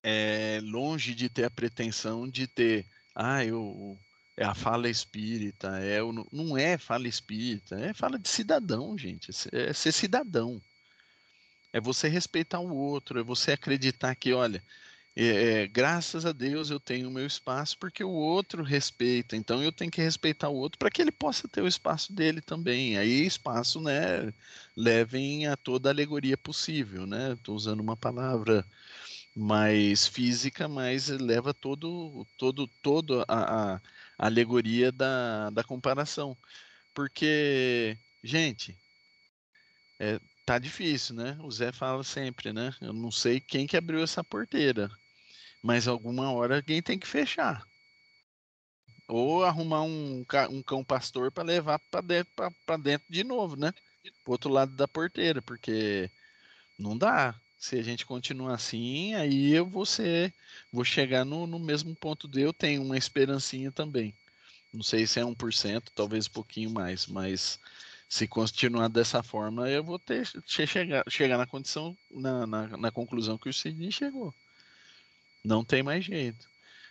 é 0.03 0.59
longe 0.63 1.15
de 1.15 1.29
ter 1.29 1.45
a 1.45 1.49
pretensão 1.49 2.29
de 2.29 2.47
ter, 2.47 2.85
ah, 3.15 3.43
eu 3.43 3.97
é 4.37 4.43
a 4.43 4.53
fala 4.53 4.89
espírita, 4.89 5.79
é 5.79 6.03
o, 6.03 6.11
não 6.31 6.57
é 6.57 6.77
fala 6.77 7.07
espírita, 7.07 7.79
é 7.79 7.93
fala 7.93 8.19
de 8.19 8.27
cidadão, 8.27 8.97
gente, 8.97 9.31
é 9.51 9.71
ser 9.73 9.91
cidadão. 9.93 10.61
É 11.71 11.79
você 11.79 12.07
respeitar 12.07 12.59
o 12.59 12.75
outro, 12.75 13.19
é 13.19 13.23
você 13.23 13.53
acreditar 13.53 14.15
que, 14.15 14.33
olha, 14.33 14.63
é, 15.15 15.63
é, 15.63 15.67
graças 15.67 16.25
a 16.25 16.31
Deus 16.33 16.69
eu 16.69 16.79
tenho 16.79 17.07
o 17.07 17.11
meu 17.11 17.25
espaço 17.25 17.77
porque 17.77 18.03
o 18.03 18.09
outro 18.09 18.63
respeita, 18.63 19.35
então 19.37 19.63
eu 19.63 19.71
tenho 19.71 19.89
que 19.91 20.01
respeitar 20.01 20.49
o 20.49 20.55
outro 20.55 20.77
para 20.77 20.91
que 20.91 21.01
ele 21.01 21.11
possa 21.11 21.47
ter 21.47 21.61
o 21.61 21.67
espaço 21.67 22.11
dele 22.13 22.41
também. 22.41 22.97
Aí 22.97 23.25
espaço, 23.25 23.79
né, 23.81 24.33
levem 24.75 25.47
a 25.47 25.55
toda 25.55 25.89
alegoria 25.89 26.37
possível, 26.37 27.05
né? 27.07 27.33
Estou 27.33 27.55
usando 27.55 27.79
uma 27.79 27.95
palavra 27.97 28.65
mais 29.35 30.07
física, 30.07 30.67
mas 30.67 31.09
leva 31.09 31.53
todo, 31.53 32.25
todo, 32.37 32.67
todo 32.81 33.23
a, 33.27 33.75
a 33.75 33.81
alegoria 34.17 34.91
da, 34.91 35.49
da 35.51 35.63
comparação, 35.63 36.37
porque, 36.93 37.97
gente, 38.23 38.79
é, 39.99 40.19
tá 40.45 40.59
difícil, 40.59 41.15
né? 41.15 41.37
O 41.41 41.51
Zé 41.51 41.71
fala 41.71 42.03
sempre, 42.03 42.53
né? 42.53 42.73
Eu 42.81 42.93
não 42.93 43.11
sei 43.11 43.39
quem 43.39 43.67
que 43.67 43.77
abriu 43.77 44.01
essa 44.03 44.23
porteira, 44.23 44.89
mas 45.65 45.87
alguma 45.87 46.31
hora 46.33 46.57
alguém 46.57 46.81
tem 46.83 46.99
que 46.99 47.07
fechar. 47.07 47.65
Ou 49.07 49.43
arrumar 49.43 49.83
um, 49.83 50.23
um 50.49 50.63
cão 50.63 50.83
pastor 50.83 51.31
para 51.31 51.43
levar 51.43 51.79
para 51.91 52.01
dentro, 52.01 52.33
dentro 52.81 53.05
de 53.09 53.23
novo, 53.23 53.55
né? 53.55 53.71
Pro 54.23 54.33
outro 54.33 54.49
lado 54.49 54.75
da 54.75 54.87
porteira, 54.87 55.41
porque 55.41 56.11
não 56.77 56.97
dá. 56.97 57.41
Se 57.57 57.77
a 57.79 57.83
gente 57.83 58.05
continuar 58.05 58.55
assim, 58.55 59.15
aí 59.15 59.51
eu 59.53 59.69
vou 59.69 59.85
ser, 59.85 60.35
vou 60.71 60.85
chegar 60.85 61.25
no, 61.25 61.47
no 61.47 61.59
mesmo 61.59 61.95
ponto 61.95 62.27
de 62.27 62.41
eu 62.41 62.53
tenho 62.53 62.83
uma 62.83 62.97
esperancinha 62.97 63.71
também. 63.71 64.17
Não 64.73 64.83
sei 64.83 65.07
se 65.07 65.19
é 65.19 65.25
1%, 65.25 65.91
talvez 65.95 66.27
um 66.27 66.31
pouquinho 66.31 66.71
mais, 66.71 67.07
mas 67.07 67.59
se 68.09 68.27
continuar 68.27 68.89
dessa 68.89 69.23
forma, 69.23 69.69
eu 69.69 69.83
vou 69.83 69.99
ter 69.99 70.25
che- 70.47 70.67
chegar, 70.67 71.03
chegar 71.09 71.37
na 71.39 71.47
condição, 71.47 71.97
na, 72.11 72.47
na, 72.47 72.77
na 72.77 72.91
conclusão 72.91 73.37
que 73.39 73.49
o 73.49 73.53
Sidney 73.53 73.91
chegou. 73.91 74.35
Não 75.45 75.63
tem 75.63 75.83
mais 75.83 76.03
jeito. 76.03 76.47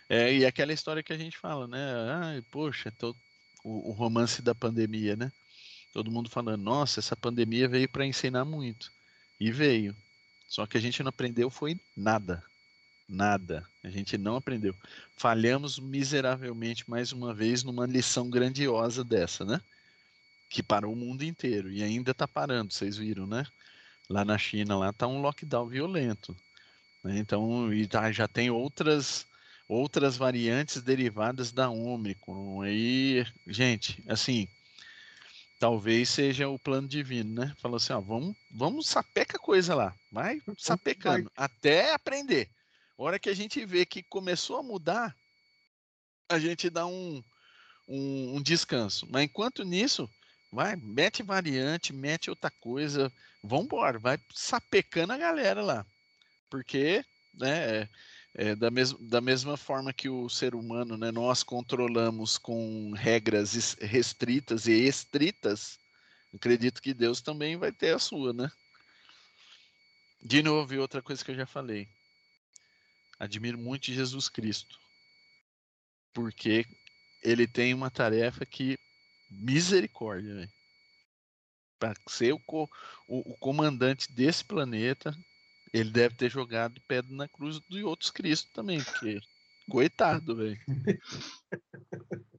É, 0.09 0.33
e 0.33 0.45
aquela 0.45 0.73
história 0.73 1.03
que 1.03 1.13
a 1.13 1.17
gente 1.17 1.37
fala, 1.37 1.67
né? 1.67 1.77
Ai, 2.11 2.41
poxa, 2.51 2.91
tô- 2.91 3.15
o, 3.63 3.89
o 3.89 3.91
romance 3.91 4.41
da 4.41 4.55
pandemia, 4.55 5.15
né? 5.15 5.31
Todo 5.93 6.11
mundo 6.11 6.29
falando, 6.29 6.61
nossa, 6.61 6.99
essa 6.99 7.15
pandemia 7.15 7.67
veio 7.67 7.89
para 7.89 8.05
ensinar 8.05 8.45
muito. 8.45 8.91
E 9.39 9.51
veio. 9.51 9.95
Só 10.47 10.65
que 10.67 10.77
a 10.77 10.81
gente 10.81 11.03
não 11.03 11.09
aprendeu 11.09 11.49
foi 11.49 11.79
nada. 11.95 12.43
Nada. 13.07 13.67
A 13.83 13.89
gente 13.89 14.17
não 14.17 14.35
aprendeu. 14.37 14.75
Falhamos 15.17 15.79
miseravelmente 15.79 16.89
mais 16.89 17.11
uma 17.11 17.33
vez 17.33 17.63
numa 17.63 17.85
lição 17.87 18.29
grandiosa 18.29 19.03
dessa, 19.03 19.45
né? 19.45 19.61
Que 20.49 20.63
parou 20.63 20.93
o 20.93 20.95
mundo 20.95 21.23
inteiro 21.23 21.71
e 21.71 21.83
ainda 21.83 22.11
está 22.11 22.27
parando, 22.27 22.73
vocês 22.73 22.97
viram, 22.97 23.27
né? 23.27 23.45
Lá 24.09 24.25
na 24.25 24.37
China, 24.37 24.77
lá 24.77 24.93
tá 24.93 25.07
um 25.07 25.21
lockdown 25.21 25.67
violento. 25.69 26.35
Né? 27.05 27.19
Então, 27.19 27.71
e 27.73 27.87
tá- 27.87 28.11
já 28.11 28.27
tem 28.27 28.49
outras 28.49 29.25
outras 29.67 30.15
variantes 30.15 30.81
derivadas 30.81 31.51
da 31.51 31.69
Omicron. 31.71 32.61
Aí, 32.61 33.25
gente, 33.47 34.03
assim, 34.07 34.47
talvez 35.59 36.09
seja 36.09 36.47
o 36.47 36.59
plano 36.59 36.87
divino, 36.87 37.41
né? 37.41 37.55
Falou 37.59 37.77
assim, 37.77 37.93
ó, 37.93 37.99
vamos, 37.99 38.35
vamos 38.51 38.87
sapeca 38.87 39.39
coisa 39.39 39.73
lá, 39.73 39.95
vai 40.11 40.41
sapecando 40.57 41.31
até 41.35 41.93
aprender. 41.93 42.49
A 42.97 43.03
hora 43.03 43.19
que 43.19 43.29
a 43.29 43.33
gente 43.33 43.65
vê 43.65 43.85
que 43.85 44.03
começou 44.03 44.57
a 44.57 44.63
mudar, 44.63 45.15
a 46.29 46.39
gente 46.39 46.69
dá 46.69 46.85
um, 46.85 47.23
um, 47.87 48.37
um 48.37 48.41
descanso. 48.41 49.07
Mas 49.09 49.23
enquanto 49.23 49.63
nisso, 49.63 50.09
vai, 50.51 50.75
mete 50.75 51.23
variante, 51.23 51.93
mete 51.93 52.29
outra 52.29 52.51
coisa, 52.61 53.11
vambora, 53.43 53.99
vai 53.99 54.19
sapecando 54.33 55.13
a 55.13 55.17
galera 55.17 55.61
lá. 55.63 55.85
Porque, 56.55 57.03
né, 57.33 57.81
é, 57.81 57.89
é, 58.33 58.55
da, 58.55 58.71
mes 58.71 58.93
da 58.93 59.19
mesma 59.19 59.57
forma 59.57 59.91
que 59.91 60.07
o 60.07 60.29
ser 60.29 60.55
humano, 60.55 60.97
né, 60.97 61.11
nós 61.11 61.43
controlamos 61.43 62.37
com 62.37 62.93
regras 62.93 63.55
es- 63.55 63.75
restritas 63.81 64.65
e 64.65 64.71
estritas, 64.87 65.77
acredito 66.33 66.81
que 66.81 66.93
Deus 66.93 67.19
também 67.19 67.57
vai 67.57 67.73
ter 67.73 67.93
a 67.93 67.99
sua, 67.99 68.31
né? 68.31 68.49
De 70.23 70.41
novo, 70.41 70.73
e 70.73 70.79
outra 70.79 71.01
coisa 71.01 71.25
que 71.25 71.31
eu 71.31 71.35
já 71.35 71.45
falei. 71.45 71.89
Admiro 73.19 73.57
muito 73.57 73.91
Jesus 73.91 74.29
Cristo. 74.29 74.79
Porque 76.13 76.65
ele 77.21 77.45
tem 77.45 77.73
uma 77.73 77.91
tarefa 77.91 78.45
que. 78.45 78.77
Misericórdia, 79.29 80.35
velho. 80.35 80.51
Para 81.77 81.93
ser 82.07 82.31
o, 82.31 82.39
co- 82.39 82.69
o- 83.09 83.33
o 83.33 83.37
comandante 83.39 84.09
desse 84.13 84.45
planeta, 84.45 85.13
ele 85.75 85.91
deve 85.91 86.15
ter 86.15 86.29
jogado 86.29 86.81
pedra 86.87 87.13
na 87.13 87.27
cruz 87.27 87.59
de 87.69 87.83
outros 87.83 88.09
Cristo 88.09 88.49
também, 88.53 88.81
porque. 88.81 89.19
Coitado, 89.69 90.35
velho. 90.35 90.57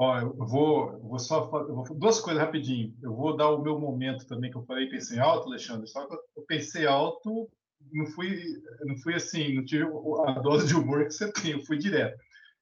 Ó, 0.00 0.16
eu 0.16 0.32
vou, 0.32 0.92
eu 0.92 1.00
vou 1.00 1.18
só 1.18 1.50
eu 1.68 1.74
vou, 1.74 1.84
duas 1.96 2.20
coisas 2.20 2.40
rapidinho. 2.40 2.96
Eu 3.02 3.14
vou 3.16 3.36
dar 3.36 3.50
o 3.50 3.60
meu 3.60 3.78
momento 3.80 4.24
também 4.28 4.48
que 4.48 4.56
eu 4.56 4.64
falei, 4.64 4.88
pensei 4.88 5.18
alto, 5.18 5.48
Alexandre. 5.48 5.88
Só 5.88 6.06
que 6.06 6.14
eu- 6.14 6.44
pensei 6.46 6.86
alto, 6.86 7.50
não 7.92 8.06
fui, 8.06 8.62
não 8.86 8.96
fui 8.98 9.14
assim, 9.14 9.54
não 9.54 9.64
tive 9.64 9.84
a 10.24 10.38
dose 10.38 10.68
de 10.68 10.76
humor 10.76 11.04
que 11.04 11.10
você 11.10 11.32
tem, 11.32 11.50
eu 11.50 11.64
fui 11.64 11.76
direto. 11.78 12.16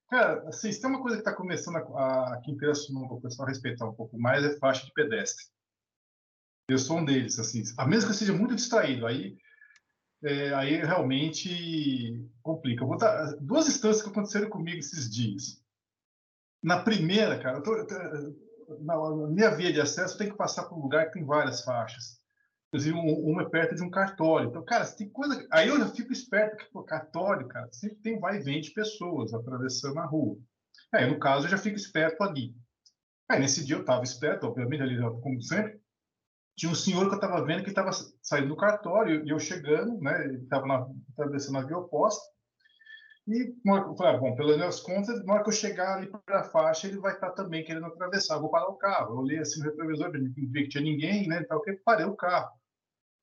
Cara, 0.09 0.47
assim, 0.49 0.71
se 0.71 0.81
tem 0.81 0.89
uma 0.89 1.01
coisa 1.01 1.17
que 1.17 1.21
está 1.21 1.33
começando 1.33 1.75
a, 1.77 2.33
a, 2.33 2.41
que 2.41 2.51
interessa 2.51 2.91
o 2.91 3.21
pessoal 3.21 3.47
respeitar 3.47 3.87
um 3.87 3.93
pouco 3.93 4.17
mais 4.19 4.43
é 4.43 4.57
faixa 4.57 4.83
de 4.85 4.93
pedestre. 4.93 5.45
Eu 6.69 6.77
sou 6.77 6.97
um 6.97 7.05
deles, 7.05 7.39
assim. 7.39 7.63
A 7.77 7.87
menos 7.87 8.03
que 8.03 8.11
eu 8.11 8.15
seja 8.15 8.33
muito 8.33 8.55
distraído, 8.55 9.07
aí, 9.07 9.37
é, 10.23 10.53
aí 10.53 10.75
realmente 10.77 12.29
complica. 12.43 12.83
Eu 12.83 12.87
vou 12.87 12.97
dar 12.97 13.35
duas 13.39 13.67
instâncias 13.69 14.01
que 14.01 14.09
aconteceram 14.09 14.49
comigo 14.49 14.79
esses 14.79 15.09
dias. 15.09 15.63
Na 16.61 16.83
primeira, 16.83 17.39
cara, 17.39 17.59
eu 17.59 17.63
tô, 17.63 17.71
na 18.81 19.27
minha 19.27 19.55
via 19.55 19.71
de 19.71 19.79
acesso, 19.79 20.15
eu 20.15 20.17
tenho 20.17 20.31
que 20.31 20.37
passar 20.37 20.63
por 20.63 20.77
um 20.77 20.81
lugar 20.81 21.05
que 21.05 21.13
tem 21.13 21.25
várias 21.25 21.63
faixas. 21.63 22.19
Inclusive, 22.67 22.97
uma 22.97 23.43
é 23.43 23.49
perto 23.49 23.75
de 23.75 23.83
um 23.83 23.89
cartório. 23.89 24.49
Então, 24.49 24.63
cara, 24.65 24.85
tem 24.85 25.09
coisa. 25.09 25.47
Aí 25.51 25.69
eu 25.69 25.79
já 25.79 25.87
fico 25.87 26.11
esperto, 26.11 26.57
porque, 26.57 26.71
pô, 26.71 26.83
cartório, 26.83 27.47
cara, 27.47 27.71
sempre 27.71 27.97
tem 27.99 28.19
vai 28.19 28.37
e 28.37 28.43
vem 28.43 28.59
de 28.59 28.71
pessoas 28.71 29.33
atravessando 29.33 29.99
a 29.99 30.05
rua. 30.05 30.37
Aí, 30.93 31.09
no 31.09 31.17
caso, 31.17 31.45
eu 31.45 31.51
já 31.51 31.57
fico 31.57 31.77
esperto 31.77 32.21
ali. 32.23 32.53
Aí, 33.29 33.39
nesse 33.39 33.65
dia, 33.65 33.77
eu 33.77 33.81
estava 33.81 34.03
esperto, 34.03 34.45
obviamente, 34.45 34.83
ali, 34.83 34.97
como 35.21 35.41
sempre. 35.41 35.79
Tinha 36.57 36.71
um 36.71 36.75
senhor 36.75 37.07
que 37.07 37.13
eu 37.13 37.19
estava 37.19 37.45
vendo 37.45 37.63
que 37.63 37.69
estava 37.69 37.91
saindo 38.21 38.47
do 38.47 38.57
cartório 38.57 39.23
e 39.23 39.29
eu 39.29 39.39
chegando, 39.39 40.01
né? 40.01 40.25
Ele 40.25 40.37
estava 40.39 40.89
atravessando 41.13 41.59
a 41.59 41.61
via 41.61 41.77
oposta. 41.77 42.25
E 43.27 43.53
eu 43.65 43.95
falei, 43.95 44.15
ah, 44.15 44.17
bom, 44.17 44.35
pelas 44.35 44.55
minhas 44.55 44.79
contas, 44.79 45.23
na 45.23 45.33
hora 45.33 45.43
que 45.43 45.49
eu 45.49 45.53
chegar 45.53 45.97
ali 45.97 46.07
para 46.07 46.39
a 46.39 46.43
faixa, 46.45 46.87
ele 46.87 46.97
vai 46.97 47.13
estar 47.13 47.29
tá 47.29 47.43
também 47.43 47.63
querendo 47.63 47.85
atravessar. 47.85 48.35
Eu 48.35 48.41
vou 48.41 48.49
parar 48.49 48.69
o 48.69 48.77
carro. 48.77 49.13
Eu 49.13 49.19
olhei 49.19 49.37
assim 49.37 49.59
no 49.59 49.65
retrovisor, 49.65 50.11
não 50.11 50.31
vi 50.33 50.63
que 50.63 50.69
tinha 50.69 50.83
ninguém, 50.83 51.27
né? 51.27 51.41
Então, 51.41 51.61
eu 51.67 51.79
parei 51.85 52.05
o 52.05 52.15
carro. 52.15 52.49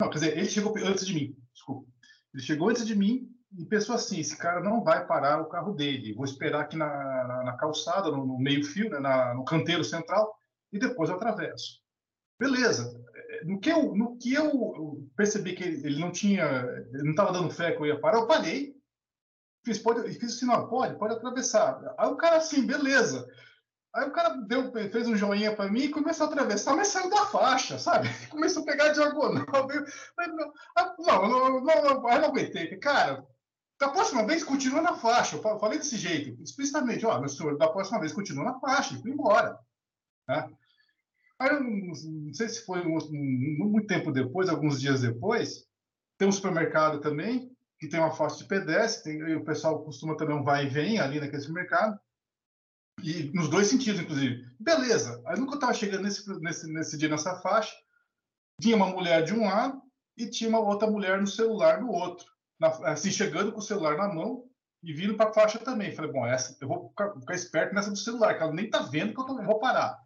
Não, 0.01 0.09
quer 0.11 0.18
dizer, 0.18 0.38
ele 0.38 0.49
chegou 0.49 0.73
antes 0.79 1.07
de 1.07 1.14
mim, 1.14 1.37
desculpa. 1.53 1.88
Ele 2.33 2.42
chegou 2.42 2.68
antes 2.68 2.87
de 2.87 2.94
mim 2.94 3.29
e 3.59 3.64
pensou 3.64 3.94
assim: 3.94 4.20
esse 4.20 4.37
cara 4.37 4.61
não 4.61 4.85
vai 4.85 5.07
parar 5.07 5.40
o 5.40 5.49
carro 5.49 5.73
dele. 5.73 6.14
Vou 6.14 6.25
esperar 6.25 6.61
aqui 6.62 6.77
na, 6.77 6.87
na, 7.27 7.44
na 7.44 7.57
calçada, 7.57 8.11
no, 8.11 8.27
no 8.27 8.38
meio-fio, 8.38 8.90
né, 8.90 8.99
na, 8.99 9.35
no 9.35 9.44
canteiro 9.44 9.83
central, 9.83 10.35
e 10.73 10.79
depois 10.79 11.09
eu 11.09 11.16
atravesso. 11.16 11.81
Beleza. 12.38 12.93
No 13.44 13.61
que 13.61 13.70
eu, 13.70 13.94
no 13.94 14.16
que 14.16 14.33
eu 14.35 15.09
percebi 15.16 15.54
que 15.54 15.64
ele 15.64 16.00
não 16.00 16.11
tinha, 16.11 16.44
ele 16.92 17.04
não 17.04 17.11
estava 17.11 17.33
dando 17.33 17.50
fé 17.50 17.72
que 17.72 17.80
eu 17.80 17.87
ia 17.87 18.00
parar, 18.00 18.18
eu 18.18 18.26
parei 18.26 18.74
Fiz, 19.64 19.78
pode, 19.78 20.12
fiz 20.12 20.37
assim, 20.37 20.46
não, 20.46 20.68
pode, 20.68 20.98
pode 20.98 21.14
atravessar. 21.14 21.80
Aí 21.98 22.09
o 22.09 22.16
cara 22.16 22.37
assim, 22.37 22.66
beleza. 22.66 23.26
Aí 23.94 24.07
o 24.07 24.12
cara 24.12 24.37
deu, 24.46 24.70
fez 24.72 25.09
um 25.09 25.16
joinha 25.16 25.57
para 25.57 25.70
mim 25.70 25.85
e 25.85 25.88
começou 25.88 26.26
a 26.26 26.28
atravessar, 26.28 26.76
mas 26.76 26.88
saiu 26.88 27.09
da 27.09 27.24
faixa, 27.26 27.78
sabe? 27.78 28.09
Começou 28.28 28.62
a 28.62 28.66
pegar 28.66 28.88
diagonal. 28.90 29.46
Ah, 30.76 30.94
não, 30.98 31.28
não, 31.28 31.61
não, 31.61 32.09
aí 32.09 32.18
não 32.18 32.28
aguentei. 32.28 32.76
Cara, 32.76 33.26
da 33.80 33.88
próxima 33.88 34.26
vez 34.26 34.44
continua 34.44 34.83
na 34.83 34.94
faixa. 34.94 35.37
Eu 35.37 35.59
falei 35.59 35.78
desse 35.78 35.96
jeito, 35.96 36.42
explicitamente, 36.42 37.07
ó, 37.07 37.18
meu 37.18 37.28
senhor, 37.28 37.57
da 37.57 37.68
próxima 37.68 38.00
vez 38.00 38.12
continua 38.12 38.44
na 38.44 38.61
faixa, 38.61 38.94
e 38.94 39.00
fui 39.00 39.12
embora. 39.12 39.59
Né? 40.28 40.50
Aí, 41.40 41.51
não 41.61 42.33
sei 42.33 42.49
se 42.49 42.64
foi 42.64 42.81
um, 42.87 42.97
um, 42.97 43.68
muito 43.68 43.87
tempo 43.87 44.12
depois, 44.12 44.49
alguns 44.49 44.81
dias 44.81 45.01
depois, 45.01 45.66
tem 46.16 46.29
um 46.29 46.33
supermercado 46.33 47.01
também, 47.01 47.51
que 47.79 47.88
tem 47.88 47.99
uma 47.99 48.12
faixa 48.12 48.38
de 48.38 48.44
pedestre, 48.44 49.18
tem, 49.18 49.35
o 49.35 49.44
pessoal 49.44 49.85
costuma 49.85 50.16
também 50.16 50.37
um 50.37 50.44
vai 50.44 50.66
e 50.66 50.68
vem 50.68 51.01
ali 51.01 51.20
naquele 51.20 51.53
mercado, 51.53 51.99
e 53.03 53.31
nos 53.35 53.49
dois 53.49 53.66
sentidos, 53.66 54.01
inclusive. 54.01 54.47
Beleza, 54.59 55.20
aí 55.27 55.38
nunca 55.38 55.57
estava 55.57 55.75
chegando 55.75 56.05
nesse, 56.05 56.29
nesse, 56.40 56.73
nesse 56.73 56.97
dia 56.97 57.09
nessa 57.09 57.37
faixa, 57.37 57.75
tinha 58.61 58.77
uma 58.77 58.87
mulher 58.87 59.25
de 59.25 59.35
um 59.35 59.44
lado 59.44 59.83
e 60.16 60.31
tinha 60.31 60.49
uma 60.49 60.61
outra 60.61 60.88
mulher 60.88 61.20
no 61.20 61.27
celular 61.27 61.81
do 61.81 61.90
outro, 61.90 62.27
na, 62.59 62.68
assim, 62.92 63.11
chegando 63.11 63.53
com 63.53 63.59
o 63.59 63.62
celular 63.62 63.97
na 63.97 64.09
mão 64.09 64.44
e 64.83 64.92
vindo 64.92 65.16
para 65.16 65.31
a 65.31 65.33
faixa 65.33 65.59
também. 65.59 65.94
Falei, 65.94 66.12
bom, 66.12 66.25
essa, 66.27 66.57
eu 66.61 66.68
vou 66.68 66.88
ficar, 66.88 67.12
ficar, 67.18 67.35
esperto 67.35 67.75
nessa 67.75 67.90
do 67.90 67.97
celular, 67.97 68.37
que 68.37 68.42
ela 68.42 68.53
nem 68.53 68.66
está 68.66 68.81
vendo 68.83 69.12
que 69.12 69.20
eu 69.20 69.25
tô, 69.25 69.42
vou 69.42 69.59
parar. 69.59 69.99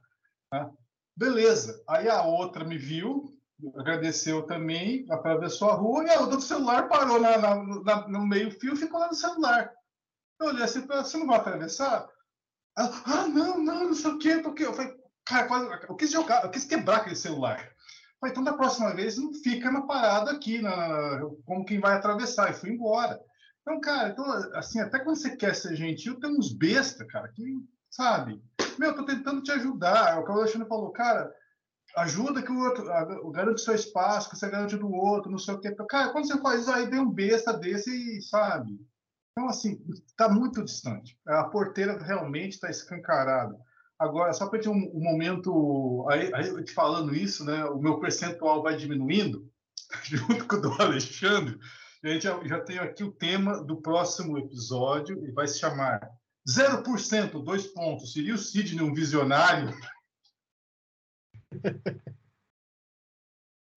Né? 0.52 0.70
Beleza, 1.18 1.82
aí 1.88 2.08
a 2.08 2.22
outra 2.22 2.64
me 2.64 2.78
viu, 2.78 3.36
agradeceu 3.76 4.44
também, 4.44 5.04
atravessou 5.10 5.68
a 5.68 5.74
rua 5.74 6.04
e 6.04 6.10
a 6.10 6.20
outra 6.20 6.36
do 6.36 6.42
celular 6.42 6.88
parou 6.88 7.20
na, 7.20 7.36
na, 7.36 7.56
na, 7.82 8.08
no 8.08 8.24
meio-fio 8.24 8.74
e 8.74 8.76
ficou 8.76 9.00
lá 9.00 9.08
no 9.08 9.14
celular. 9.14 9.68
Eu 10.40 10.46
olhei 10.46 10.62
assim, 10.62 10.86
você 10.86 11.16
não 11.16 11.26
vai 11.26 11.38
atravessar? 11.38 12.08
Ela, 12.78 13.02
ah, 13.04 13.26
não, 13.26 13.58
não, 13.58 13.86
não 13.86 13.94
sei 13.94 14.12
o 14.12 14.18
quê, 14.20 14.36
porque 14.36 14.64
eu 14.64 14.72
falei, 14.72 14.94
cara, 15.24 15.48
quase, 15.48 15.86
eu 15.88 15.96
quis 15.96 16.12
jogar, 16.12 16.44
eu 16.44 16.50
quis 16.52 16.64
quebrar 16.64 16.98
aquele 16.98 17.16
celular. 17.16 17.68
Falei, 18.20 18.30
então 18.30 18.44
da 18.44 18.52
próxima 18.52 18.94
vez 18.94 19.18
não 19.18 19.34
fica 19.34 19.72
na 19.72 19.82
parada 19.82 20.30
aqui, 20.30 20.62
na, 20.62 21.20
como 21.44 21.64
quem 21.64 21.80
vai 21.80 21.94
atravessar, 21.94 22.52
e 22.52 22.54
fui 22.54 22.70
embora. 22.70 23.20
Então, 23.62 23.80
cara, 23.80 24.10
então, 24.10 24.24
assim, 24.54 24.78
até 24.78 25.00
quando 25.00 25.16
você 25.16 25.36
quer 25.36 25.56
ser 25.56 25.74
gentil, 25.74 26.20
tem 26.20 26.30
uns 26.30 26.52
besta, 26.52 27.04
cara, 27.04 27.26
que, 27.26 27.42
sabe, 27.90 28.40
meu, 28.78 28.90
eu 28.90 28.96
tô 28.96 29.04
tentando 29.04 29.42
te 29.42 29.50
ajudar. 29.52 30.14
É 30.14 30.18
o 30.18 30.24
que 30.24 30.30
o 30.30 30.34
Alexandre 30.34 30.68
falou, 30.68 30.90
cara, 30.90 31.32
ajuda 31.96 32.42
que 32.42 32.52
o 32.52 32.58
outro, 32.58 32.84
garante 33.30 33.60
seu 33.60 33.74
espaço, 33.74 34.30
que 34.30 34.36
você 34.36 34.48
garante 34.50 34.76
do 34.76 34.90
outro, 34.90 35.30
não 35.30 35.38
sei 35.38 35.54
o 35.54 35.60
quê. 35.60 35.74
Cara, 35.88 36.10
quando 36.10 36.26
você 36.26 36.38
faz 36.40 36.62
isso 36.62 36.72
aí, 36.72 36.86
vem 36.86 37.00
um 37.00 37.10
besta 37.10 37.52
desse 37.52 37.90
e 37.90 38.22
sabe. 38.22 38.78
Então, 39.32 39.48
assim, 39.48 39.80
está 40.06 40.28
muito 40.28 40.64
distante. 40.64 41.16
A 41.26 41.44
porteira 41.44 41.96
realmente 42.02 42.54
está 42.54 42.68
escancarada. 42.68 43.56
Agora, 43.98 44.32
só 44.32 44.48
para 44.48 44.60
ter 44.60 44.68
um, 44.68 44.90
um, 44.94 45.00
momento, 45.00 46.06
aí, 46.10 46.32
aí 46.34 46.64
te 46.64 46.72
falando 46.72 47.14
isso, 47.14 47.44
né, 47.44 47.64
o 47.64 47.78
meu 47.78 47.98
percentual 47.98 48.62
vai 48.62 48.76
diminuindo, 48.76 49.48
junto 50.04 50.46
com 50.46 50.56
o 50.56 50.60
do 50.60 50.72
Alexandre. 50.80 51.58
A 52.04 52.08
gente 52.08 52.22
já, 52.22 52.40
já 52.44 52.60
tem 52.60 52.78
aqui 52.78 53.02
o 53.02 53.10
tema 53.10 53.62
do 53.64 53.80
próximo 53.80 54.38
episódio, 54.38 55.24
e 55.26 55.32
vai 55.32 55.48
se 55.48 55.58
chamar 55.58 56.00
0%, 56.48 57.44
dois 57.44 57.66
pontos. 57.66 58.12
Seria 58.12 58.34
o 58.34 58.38
Sidney 58.38 58.82
um 58.82 58.94
visionário? 58.94 59.76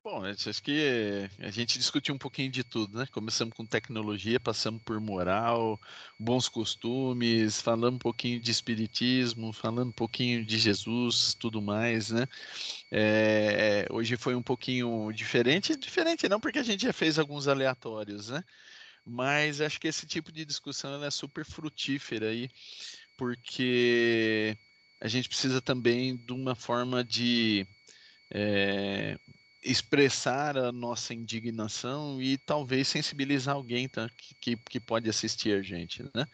Bom, 0.04 0.26
acho 0.26 0.64
que 0.64 1.30
a 1.40 1.52
gente 1.52 1.78
discutiu 1.78 2.16
um 2.16 2.18
pouquinho 2.18 2.50
de 2.50 2.64
tudo, 2.64 2.98
né? 2.98 3.06
Começamos 3.12 3.56
com 3.56 3.64
tecnologia, 3.64 4.40
passamos 4.40 4.82
por 4.82 5.00
moral, 5.00 5.80
bons 6.20 6.50
costumes, 6.50 7.62
falando 7.62 7.96
um 7.96 8.00
pouquinho 8.00 8.40
de 8.40 8.50
espiritismo, 8.50 9.54
falando 9.54 9.90
um 9.90 9.94
pouquinho 9.94 10.44
de 10.44 10.58
Jesus, 10.58 11.36
tudo 11.36 11.62
mais, 11.62 12.10
né? 12.10 12.26
É, 12.92 13.86
hoje 13.92 14.18
foi 14.18 14.34
um 14.34 14.42
pouquinho 14.42 15.12
diferente, 15.12 15.76
diferente 15.76 16.28
não 16.28 16.40
porque 16.40 16.58
a 16.58 16.64
gente 16.64 16.82
já 16.82 16.94
fez 16.94 17.20
alguns 17.20 17.48
aleatórios, 17.48 18.30
né? 18.30 18.44
Mas 19.06 19.62
acho 19.62 19.80
que 19.80 19.88
esse 19.88 20.06
tipo 20.06 20.32
de 20.32 20.46
discussão 20.46 21.04
é 21.04 21.10
super 21.10 21.46
frutífera 21.46 22.30
aí, 22.30 22.50
porque 23.18 24.56
a 25.00 25.08
gente 25.08 25.28
precisa 25.28 25.62
também 25.62 26.16
de 26.16 26.32
uma 26.32 26.54
forma 26.56 27.04
de 27.04 27.66
é, 28.30 29.18
expressar 29.64 30.58
a 30.58 30.72
nossa 30.72 31.14
indignação 31.14 32.22
e 32.22 32.38
talvez 32.38 32.88
sensibilizar 32.88 33.56
alguém 33.56 33.88
tá, 33.88 34.10
que, 34.40 34.56
que 34.56 34.80
pode 34.80 35.10
assistir 35.10 35.58
a 35.58 35.62
gente, 35.62 36.04
né? 36.14 36.28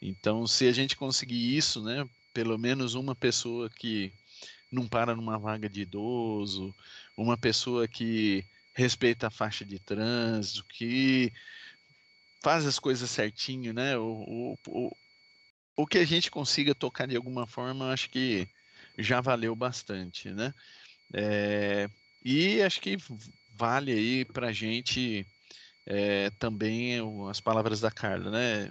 Então, 0.00 0.46
se 0.46 0.66
a 0.66 0.72
gente 0.72 0.96
conseguir 0.96 1.56
isso, 1.56 1.82
né, 1.82 2.06
pelo 2.32 2.58
menos 2.58 2.94
uma 2.94 3.14
pessoa 3.14 3.70
que 3.70 4.12
não 4.70 4.86
para 4.88 5.14
numa 5.14 5.38
vaga 5.38 5.68
de 5.68 5.82
idoso, 5.82 6.74
uma 7.16 7.36
pessoa 7.36 7.86
que 7.86 8.44
respeita 8.74 9.28
a 9.28 9.30
faixa 9.30 9.64
de 9.64 9.78
trânsito, 9.78 10.64
que 10.64 11.32
faz 12.44 12.66
as 12.66 12.78
coisas 12.78 13.10
certinho, 13.10 13.72
né? 13.72 13.96
O, 13.96 14.54
o, 14.68 14.96
o 15.74 15.86
que 15.86 15.96
a 15.96 16.04
gente 16.04 16.30
consiga 16.30 16.74
tocar 16.74 17.08
de 17.08 17.16
alguma 17.16 17.46
forma, 17.46 17.90
acho 17.90 18.10
que 18.10 18.46
já 18.98 19.22
valeu 19.22 19.56
bastante, 19.56 20.30
né? 20.30 20.52
É, 21.14 21.88
e 22.22 22.60
acho 22.60 22.82
que 22.82 22.98
vale 23.56 23.92
aí 23.92 24.24
para 24.26 24.48
a 24.48 24.52
gente 24.52 25.26
é, 25.86 26.28
também 26.38 26.98
as 27.30 27.40
palavras 27.40 27.80
da 27.80 27.90
Carla, 27.90 28.30
né? 28.30 28.70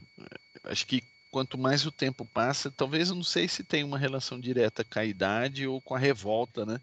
Acho 0.66 0.86
que 0.86 1.02
quanto 1.32 1.58
mais 1.58 1.84
o 1.84 1.92
tempo 1.92 2.28
passa, 2.28 2.70
talvez 2.70 3.10
eu 3.10 3.16
não 3.16 3.24
sei 3.24 3.48
se 3.48 3.64
tem 3.64 3.84
uma 3.84 3.98
relação 3.98 4.40
direta 4.40 4.84
com 4.84 5.00
a 5.00 5.06
idade 5.06 5.66
ou 5.66 5.82
com 5.82 5.96
a 5.96 6.00
revolta, 6.00 6.64
né? 6.64 6.80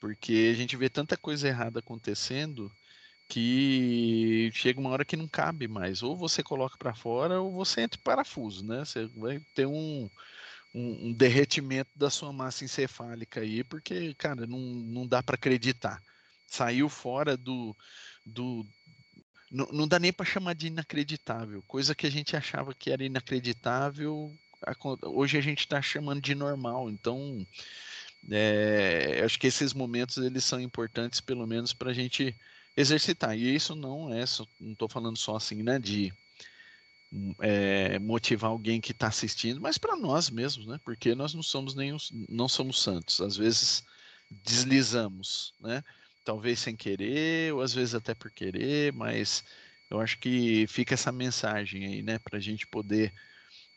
Porque 0.00 0.50
a 0.52 0.56
gente 0.56 0.76
vê 0.76 0.90
tanta 0.90 1.16
coisa 1.16 1.46
errada 1.46 1.78
acontecendo 1.78 2.72
que 3.28 4.50
chega 4.54 4.80
uma 4.80 4.90
hora 4.90 5.04
que 5.04 5.16
não 5.16 5.28
cabe 5.28 5.68
mais. 5.68 6.02
Ou 6.02 6.16
você 6.16 6.42
coloca 6.42 6.76
para 6.78 6.94
fora 6.94 7.40
ou 7.40 7.52
você 7.52 7.82
entra 7.82 8.00
em 8.00 8.02
parafuso, 8.02 8.66
né? 8.66 8.84
Você 8.84 9.06
vai 9.14 9.40
ter 9.54 9.66
um, 9.66 10.08
um, 10.74 11.08
um, 11.08 11.12
derretimento 11.12 11.90
da 11.94 12.08
sua 12.08 12.32
massa 12.32 12.64
encefálica 12.64 13.40
aí, 13.40 13.62
porque, 13.62 14.14
cara, 14.14 14.46
não, 14.46 14.58
não 14.58 15.06
dá 15.06 15.22
para 15.22 15.34
acreditar. 15.34 16.02
Saiu 16.46 16.88
fora 16.88 17.36
do. 17.36 17.76
do 18.24 18.66
não, 19.50 19.66
não 19.72 19.88
dá 19.88 19.98
nem 19.98 20.12
para 20.12 20.26
chamar 20.26 20.54
de 20.54 20.68
inacreditável. 20.68 21.62
Coisa 21.66 21.94
que 21.94 22.06
a 22.06 22.10
gente 22.10 22.34
achava 22.36 22.74
que 22.74 22.90
era 22.90 23.04
inacreditável, 23.04 24.34
hoje 25.02 25.36
a 25.38 25.40
gente 25.40 25.60
está 25.60 25.80
chamando 25.82 26.22
de 26.22 26.34
normal. 26.34 26.90
Então, 26.90 27.46
é, 28.30 29.22
acho 29.24 29.38
que 29.38 29.46
esses 29.46 29.74
momentos 29.74 30.16
eles 30.18 30.44
são 30.44 30.60
importantes, 30.60 31.20
pelo 31.20 31.46
menos, 31.46 31.72
para 31.72 31.90
a 31.90 31.94
gente 31.94 32.34
exercitar. 32.78 33.36
E 33.36 33.54
isso 33.54 33.74
não 33.74 34.12
é, 34.14 34.24
só, 34.24 34.46
não 34.60 34.72
estou 34.72 34.88
falando 34.88 35.18
só 35.18 35.36
assim, 35.36 35.62
né, 35.62 35.78
de 35.78 36.12
é, 37.40 37.98
motivar 37.98 38.50
alguém 38.50 38.80
que 38.80 38.92
está 38.92 39.08
assistindo, 39.08 39.60
mas 39.60 39.78
para 39.78 39.96
nós 39.96 40.30
mesmos, 40.30 40.66
né? 40.66 40.78
Porque 40.84 41.14
nós 41.14 41.34
não 41.34 41.42
somos 41.42 41.74
nenhum, 41.74 41.96
não 42.28 42.48
somos 42.48 42.80
santos. 42.80 43.20
Às 43.20 43.36
vezes 43.36 43.82
deslizamos, 44.30 45.54
né? 45.60 45.82
Talvez 46.24 46.60
sem 46.60 46.76
querer, 46.76 47.52
ou 47.54 47.62
às 47.62 47.72
vezes 47.72 47.94
até 47.94 48.14
por 48.14 48.30
querer, 48.30 48.92
mas 48.92 49.42
eu 49.90 50.00
acho 50.00 50.18
que 50.18 50.66
fica 50.68 50.94
essa 50.94 51.10
mensagem 51.10 51.86
aí, 51.86 52.02
né? 52.02 52.18
Para 52.18 52.36
a 52.36 52.40
gente 52.40 52.66
poder 52.66 53.12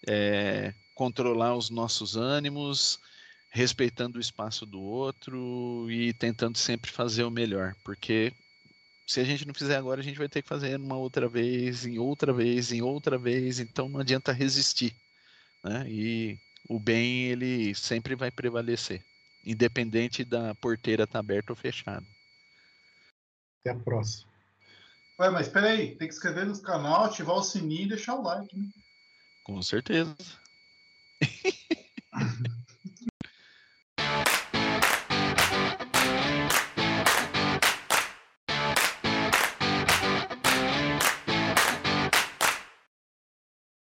é, 0.06 0.74
controlar 0.94 1.56
os 1.56 1.70
nossos 1.70 2.18
ânimos, 2.18 3.00
respeitando 3.50 4.18
o 4.18 4.22
espaço 4.22 4.66
do 4.66 4.82
outro 4.82 5.90
e 5.90 6.14
tentando 6.14 6.58
sempre 6.58 6.92
fazer 6.92 7.24
o 7.24 7.32
melhor, 7.32 7.76
porque 7.84 8.34
se 9.12 9.20
a 9.20 9.26
gente 9.26 9.46
não 9.46 9.54
fizer 9.54 9.76
agora, 9.76 10.00
a 10.00 10.04
gente 10.04 10.18
vai 10.18 10.30
ter 10.30 10.42
que 10.42 10.48
fazer 10.48 10.80
uma 10.80 10.96
outra 10.96 11.28
vez, 11.28 11.86
em 11.86 12.00
outra 12.00 12.32
vez, 12.32 12.72
em 12.72 12.82
outra 12.82 13.18
vez, 13.18 13.60
então 13.60 13.90
não 13.90 14.00
adianta 14.00 14.32
resistir, 14.32 14.96
né? 15.62 15.86
E 15.90 16.40
o 16.70 16.80
bem 16.80 17.26
ele 17.26 17.76
sempre 17.76 18.16
vai 18.16 18.32
prevalecer, 18.32 19.04
independente 19.46 20.24
da 20.24 20.56
porteira 20.56 21.04
estar 21.04 21.14
tá 21.14 21.20
aberta 21.20 21.52
ou 21.52 21.58
fechada. 21.58 22.06
Até 23.60 23.72
a 23.72 23.84
próxima. 23.84 24.32
Ué, 25.20 25.30
mas 25.30 25.48
espera 25.48 25.72
aí, 25.72 25.90
tem 25.98 26.08
que 26.08 26.14
inscrever 26.14 26.46
no 26.46 26.62
canal, 26.62 27.04
ativar 27.04 27.36
o 27.36 27.44
sininho 27.44 27.84
e 27.84 27.90
deixar 27.90 28.16
o 28.16 28.22
like, 28.22 28.58
né? 28.58 28.66
Com 29.44 29.62
certeza. 29.62 30.16